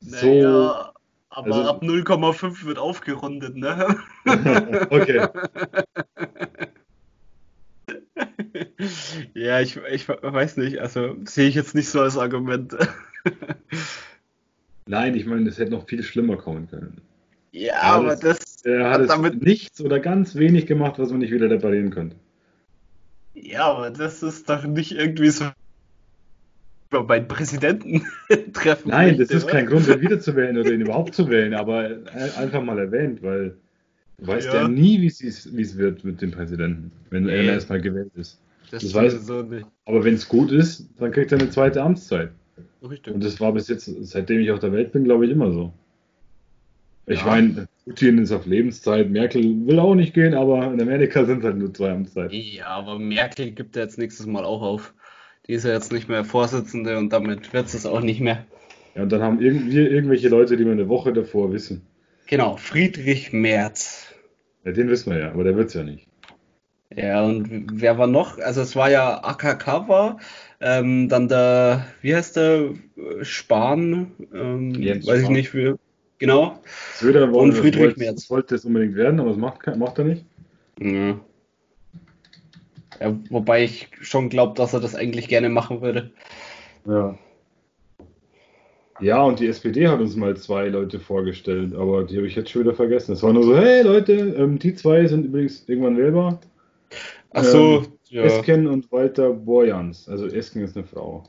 so. 0.00 0.26
Naja, 0.26 0.92
aber 1.30 1.54
also- 1.54 1.70
ab 1.70 1.82
0,5 1.82 2.64
wird 2.64 2.78
aufgerundet, 2.78 3.56
ne? 3.56 3.96
okay. 4.90 5.26
Ja, 9.34 9.60
ich, 9.60 9.76
ich 9.76 10.08
weiß 10.08 10.56
nicht, 10.56 10.78
also 10.78 11.16
sehe 11.24 11.48
ich 11.48 11.54
jetzt 11.54 11.74
nicht 11.74 11.88
so 11.88 12.00
als 12.00 12.18
Argument. 12.18 12.76
Nein, 14.86 15.14
ich 15.14 15.24
meine, 15.24 15.48
es 15.48 15.58
hätte 15.58 15.70
noch 15.70 15.86
viel 15.86 16.02
schlimmer 16.02 16.36
kommen 16.36 16.68
können. 16.68 17.00
Ja, 17.52 17.80
Aber 17.80 18.16
das, 18.16 18.62
Er 18.64 18.90
hat 18.90 19.08
damit, 19.08 19.40
nichts 19.40 19.80
oder 19.80 20.00
ganz 20.00 20.34
wenig 20.34 20.66
gemacht, 20.66 20.98
was 20.98 21.10
man 21.10 21.20
nicht 21.20 21.32
wieder 21.32 21.48
reparieren 21.48 21.90
könnte. 21.90 22.16
Ja, 23.42 23.64
aber 23.64 23.90
das 23.90 24.22
ist 24.22 24.48
doch 24.48 24.64
nicht 24.64 24.92
irgendwie 24.92 25.30
so 25.30 25.46
über 26.90 27.04
meinen 27.04 27.26
Präsidenten 27.28 28.04
treffen. 28.52 28.90
Nein, 28.90 29.18
das 29.18 29.30
ist 29.30 29.44
oder? 29.44 29.52
kein 29.52 29.66
Grund, 29.66 29.88
ihn 29.88 30.00
wiederzuwählen 30.00 30.56
oder 30.58 30.72
ihn 30.72 30.80
überhaupt 30.82 31.14
zu 31.14 31.28
wählen, 31.28 31.54
aber 31.54 31.98
einfach 32.36 32.62
mal 32.62 32.78
erwähnt, 32.78 33.22
weil 33.22 33.56
du 34.18 34.26
weißt 34.26 34.48
ja, 34.48 34.62
Ja. 34.62 34.68
nie, 34.68 35.00
wie 35.00 35.06
es 35.06 35.76
wird 35.78 36.04
mit 36.04 36.20
dem 36.20 36.30
Präsidenten, 36.30 36.92
wenn 37.10 37.28
er 37.28 37.42
Nee. 37.42 37.48
erstmal 37.48 37.80
gewählt 37.80 38.12
ist. 38.14 38.38
Das, 38.70 38.82
das 38.82 38.94
weiß- 38.94 39.10
sowieso 39.10 39.42
nicht. 39.42 39.66
Aber 39.86 40.04
wenn 40.04 40.14
es 40.14 40.28
gut 40.28 40.50
ist, 40.52 40.88
dann 40.98 41.10
kriegt 41.12 41.32
er 41.32 41.38
eine 41.40 41.50
zweite 41.50 41.82
Amtszeit. 41.82 42.30
Richtig. 42.88 43.12
Und 43.14 43.24
das 43.24 43.40
war 43.40 43.52
bis 43.52 43.68
jetzt, 43.68 43.84
seitdem 44.02 44.40
ich 44.40 44.50
auf 44.50 44.58
der 44.60 44.72
Welt 44.72 44.92
bin, 44.92 45.04
glaube 45.04 45.24
ich, 45.26 45.30
immer 45.32 45.50
so. 45.52 45.72
Ich 47.06 47.20
Ja. 47.20 47.26
meine, 47.26 47.66
Putin 47.84 48.18
ist 48.18 48.30
auf 48.30 48.46
Lebenszeit, 48.46 49.10
Merkel 49.10 49.66
will 49.66 49.80
auch 49.80 49.94
nicht 49.94 50.14
gehen, 50.14 50.34
aber 50.34 50.72
in 50.72 50.80
Amerika 50.80 51.24
sind 51.24 51.38
es 51.38 51.44
halt 51.44 51.58
nur 51.58 51.74
zwei 51.74 51.90
Amtszeiten. 51.90 52.30
Ja, 52.32 52.68
aber 52.68 52.98
Merkel 52.98 53.50
gibt 53.50 53.74
ja 53.74 53.82
jetzt 53.82 53.98
nächstes 53.98 54.26
Mal 54.26 54.44
auch 54.44 54.62
auf. 54.62 54.94
Die 55.46 55.52
ist 55.54 55.64
ja 55.64 55.72
jetzt 55.72 55.92
nicht 55.92 56.08
mehr 56.08 56.24
Vorsitzende 56.24 56.96
und 56.98 57.12
damit 57.12 57.52
wird 57.52 57.66
es 57.66 57.84
auch 57.84 58.00
nicht 58.00 58.20
mehr. 58.20 58.46
Ja, 58.94 59.02
und 59.02 59.10
dann 59.10 59.22
haben 59.22 59.40
irgendwie 59.40 59.78
irgendwelche 59.78 60.28
Leute, 60.28 60.56
die 60.56 60.64
wir 60.64 60.72
eine 60.72 60.88
Woche 60.88 61.12
davor 61.12 61.52
wissen. 61.52 61.82
Genau, 62.28 62.56
Friedrich 62.56 63.32
Merz. 63.32 64.14
Ja, 64.64 64.72
den 64.72 64.88
wissen 64.88 65.12
wir 65.12 65.18
ja, 65.18 65.32
aber 65.32 65.42
der 65.42 65.56
wird 65.56 65.68
es 65.68 65.74
ja 65.74 65.82
nicht. 65.82 66.06
Ja, 66.94 67.24
und 67.24 67.80
wer 67.80 67.98
war 67.98 68.06
noch? 68.06 68.38
Also 68.38 68.60
es 68.60 68.76
war 68.76 68.90
ja 68.90 69.24
AKK 69.24 69.88
war, 69.88 70.18
ähm, 70.60 71.08
dann 71.08 71.28
der, 71.28 71.86
wie 72.02 72.14
heißt 72.14 72.36
der, 72.36 72.74
Spahn, 73.22 74.12
ähm, 74.32 74.76
weiß 74.76 75.22
ich 75.22 75.28
nicht, 75.28 75.54
wie, 75.54 75.74
genau. 76.22 76.58
Söder 76.94 77.30
Und 77.32 77.52
Friedrich 77.52 77.82
wollte, 77.82 77.98
Merz. 77.98 78.30
wollte 78.30 78.54
es 78.54 78.64
unbedingt 78.64 78.94
werden, 78.94 79.18
aber 79.20 79.30
das 79.30 79.38
macht, 79.38 79.76
macht 79.76 79.98
er 79.98 80.04
nicht. 80.04 80.24
Ja. 80.80 81.18
Ja, 83.00 83.18
wobei 83.30 83.64
ich 83.64 83.88
schon 84.00 84.28
glaube, 84.28 84.54
dass 84.56 84.72
er 84.74 84.80
das 84.80 84.94
eigentlich 84.94 85.26
gerne 85.28 85.48
machen 85.48 85.80
würde. 85.82 86.10
Ja. 86.86 87.18
Ja, 89.00 89.22
und 89.22 89.40
die 89.40 89.48
SPD 89.48 89.88
hat 89.88 90.00
uns 90.00 90.14
mal 90.14 90.36
zwei 90.36 90.68
Leute 90.68 91.00
vorgestellt, 91.00 91.74
aber 91.74 92.04
die 92.04 92.16
habe 92.18 92.26
ich 92.28 92.36
jetzt 92.36 92.50
schon 92.50 92.62
wieder 92.62 92.74
vergessen. 92.74 93.12
Es 93.12 93.22
war 93.22 93.32
nur 93.32 93.42
so, 93.42 93.56
hey 93.56 93.82
Leute, 93.82 94.12
ähm, 94.38 94.58
die 94.58 94.74
zwei 94.74 95.06
sind 95.06 95.24
übrigens 95.26 95.64
irgendwann 95.68 95.96
wählbar. 95.96 96.40
Ach 97.32 97.42
so, 97.42 97.78
Ähm, 97.78 97.86
ja, 98.10 98.22
Esken 98.22 98.66
und 98.68 98.92
Walter 98.92 99.32
Borjans. 99.32 100.08
Also 100.08 100.26
Esken 100.26 100.62
ist 100.62 100.76
eine 100.76 100.86
Frau. 100.86 101.24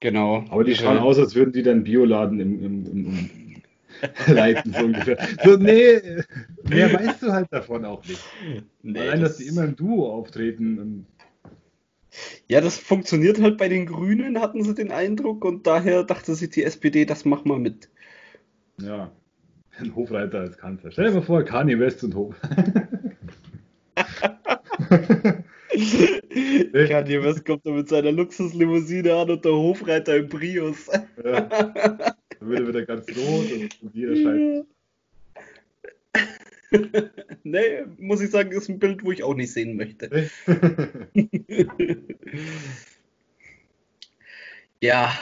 genau. 0.00 0.44
Aber 0.50 0.64
die 0.64 0.74
schauen 0.74 0.96
Ja. 0.96 1.02
aus, 1.02 1.18
als 1.18 1.34
würden 1.36 1.52
die 1.52 1.62
den 1.62 1.84
Bioladen 1.84 2.40
im, 2.40 2.64
im, 2.64 2.86
im 2.86 3.30
leiten, 4.26 4.72
so 4.72 4.84
ungefähr. 4.84 5.18
So, 5.44 5.56
nee, 5.56 6.00
mehr 6.68 6.92
weißt 6.92 7.22
du 7.22 7.32
halt 7.32 7.48
davon 7.52 7.84
auch 7.84 8.04
nicht. 8.06 8.20
Nee, 8.82 8.98
Allein, 9.00 9.20
dass 9.20 9.30
das- 9.30 9.38
die 9.38 9.46
immer 9.46 9.64
im 9.64 9.76
Duo 9.76 10.10
auftreten. 10.12 11.06
Ja, 12.46 12.60
das 12.60 12.76
funktioniert 12.76 13.40
halt 13.40 13.56
bei 13.56 13.68
den 13.70 13.86
Grünen, 13.86 14.38
hatten 14.40 14.62
sie 14.64 14.74
den 14.74 14.90
Eindruck, 14.92 15.44
und 15.46 15.66
daher 15.66 16.04
dachte 16.04 16.34
sich 16.34 16.50
die 16.50 16.62
SPD, 16.64 17.06
das 17.06 17.24
mach 17.24 17.44
mal 17.46 17.58
mit. 17.58 17.88
ja, 18.80 19.10
ein 19.78 19.96
Hofreiter 19.96 20.40
als 20.40 20.58
Kanzler. 20.58 20.90
Stell 20.90 21.06
dir 21.06 21.12
mal 21.14 21.22
vor, 21.22 21.42
Kanye 21.44 21.78
West 21.78 22.04
und 22.04 22.14
Hof. 22.14 22.34
Kanye 26.88 27.22
West 27.22 27.44
kommt 27.46 27.64
da 27.66 27.70
mit 27.70 27.88
seiner 27.88 28.12
Luxuslimousine 28.12 29.14
an 29.14 29.30
und 29.30 29.44
der 29.44 29.52
Hofreiter 29.52 30.16
im 30.16 30.28
Prius. 30.28 30.88
Ja. 31.24 31.48
Dann 32.42 32.50
würde 32.50 32.66
wieder 32.68 32.84
ganz 32.84 33.06
rot 33.10 33.52
und, 33.52 33.82
und 33.82 33.94
jeder 33.94 34.64
nee, 37.44 37.84
muss 37.98 38.20
ich 38.20 38.30
sagen, 38.30 38.50
ist 38.50 38.68
ein 38.68 38.80
Bild, 38.80 39.04
wo 39.04 39.12
ich 39.12 39.22
auch 39.22 39.34
nicht 39.34 39.52
sehen 39.52 39.76
möchte. 39.76 40.28
Ja, 44.80 45.16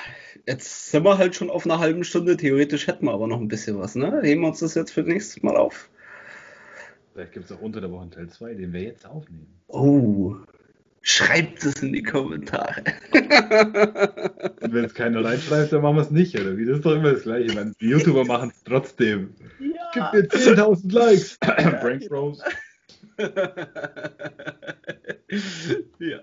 jetzt 0.46 0.90
sind 0.90 1.04
wir 1.04 1.18
halt 1.18 1.34
schon 1.34 1.50
auf 1.50 1.66
einer 1.66 1.78
halben 1.80 2.02
Stunde. 2.02 2.38
Theoretisch 2.38 2.86
hätten 2.86 3.04
wir 3.04 3.12
aber 3.12 3.26
noch 3.26 3.38
ein 3.38 3.48
bisschen 3.48 3.78
was, 3.78 3.94
ne? 3.94 4.22
Heben 4.22 4.40
wir 4.40 4.48
uns 4.48 4.60
das 4.60 4.74
jetzt 4.74 4.90
für 4.90 5.02
nächstes 5.02 5.42
Mal 5.42 5.54
auf. 5.54 5.90
Vielleicht 7.12 7.32
gibt 7.34 7.44
es 7.44 7.52
auch 7.52 7.60
unter 7.60 7.82
der 7.82 7.90
Woche 7.90 8.00
einen 8.00 8.10
Teil 8.10 8.30
2, 8.30 8.54
den 8.54 8.72
wir 8.72 8.80
jetzt 8.80 9.04
aufnehmen. 9.04 9.60
Oh, 9.68 10.36
Schreibt 11.02 11.64
es 11.64 11.82
in 11.82 11.94
die 11.94 12.02
Kommentare. 12.02 12.84
Und 14.60 14.74
wenn 14.74 14.84
es 14.84 14.92
keiner 14.92 15.24
reinschreibt, 15.24 15.72
dann 15.72 15.80
machen 15.80 15.96
wir 15.96 16.02
es 16.02 16.10
nicht, 16.10 16.38
oder 16.38 16.58
wie? 16.58 16.66
Das 16.66 16.76
ist 16.76 16.84
doch 16.84 16.94
immer 16.94 17.12
das 17.12 17.22
Gleiche. 17.22 17.54
Meine, 17.54 17.72
die 17.80 17.88
YouTuber 17.88 18.24
machen 18.26 18.50
es 18.54 18.62
trotzdem. 18.64 19.34
Ja. 19.58 20.10
Gib 20.12 20.12
mir 20.12 20.28
10.000 20.28 20.92
Likes. 20.92 21.38
Prank 21.40 22.06
Bros. 22.08 22.42
ja. 25.98 26.20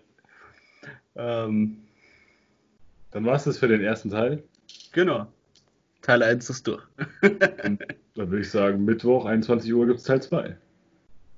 Ähm, 1.15 1.77
Dann 3.11 3.25
war 3.25 3.35
es 3.35 3.45
das 3.45 3.57
für 3.57 3.67
den 3.67 3.81
ersten 3.81 4.11
Teil. 4.11 4.43
genau. 4.91 5.27
Teil 6.03 6.21
1 6.23 6.49
ist 6.49 6.67
durch. 6.67 6.83
Dann 7.21 7.79
würde 8.15 8.39
ich 8.39 8.49
sagen, 8.49 8.85
Mittwoch, 8.85 9.25
21 9.25 9.73
Uhr 9.73 9.87
gibt 9.87 9.99
es 9.99 10.05
Teil 10.05 10.21
2. 10.21 10.55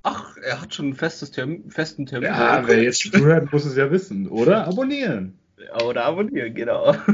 Ach, 0.02 0.36
er 0.38 0.62
hat 0.62 0.74
schon 0.74 0.86
einen 0.86 0.94
festes 0.94 1.30
Termin, 1.30 1.70
festen 1.70 2.06
Termin. 2.06 2.28
Ja, 2.28 2.62
wer 2.66 2.82
jetzt 2.82 3.00
zuhört, 3.12 3.52
muss 3.52 3.64
es 3.66 3.76
ja 3.76 3.90
wissen. 3.90 4.28
Oder 4.28 4.66
abonnieren. 4.66 5.38
Oder 5.84 6.04
abonnieren, 6.06 6.54
genau. 6.54 6.94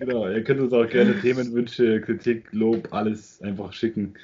Genau, 0.00 0.26
ihr 0.28 0.42
könnt 0.42 0.60
uns 0.60 0.72
auch 0.72 0.88
gerne 0.88 1.20
Themenwünsche, 1.20 2.00
Kritik, 2.00 2.48
Lob, 2.50 2.88
alles 2.90 3.40
einfach 3.42 3.72
schicken. 3.72 4.14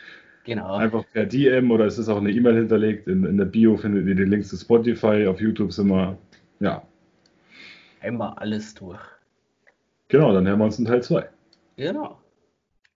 Genau. 0.42 0.74
Einfach 0.74 1.04
per 1.12 1.26
DM 1.26 1.70
oder 1.70 1.84
es 1.84 1.96
ist 1.96 2.08
auch 2.08 2.16
eine 2.16 2.32
E-Mail 2.32 2.56
hinterlegt. 2.56 3.06
In, 3.06 3.24
in 3.24 3.36
der 3.36 3.44
Bio 3.44 3.76
findet 3.76 4.08
ihr 4.08 4.16
die 4.16 4.24
Links 4.24 4.48
zu 4.48 4.56
Spotify. 4.56 5.26
Auf 5.28 5.40
YouTube 5.40 5.72
sind 5.72 5.88
wir. 5.88 6.18
Ja, 6.58 6.82
Einmal 8.00 8.34
alles 8.36 8.74
durch. 8.74 9.00
genau, 10.08 10.32
dann 10.32 10.46
hören 10.46 10.58
wir 10.58 10.64
uns 10.64 10.78
in 10.78 10.84
Teil 10.86 11.02
2. 11.02 11.28
Genau. 11.76 12.18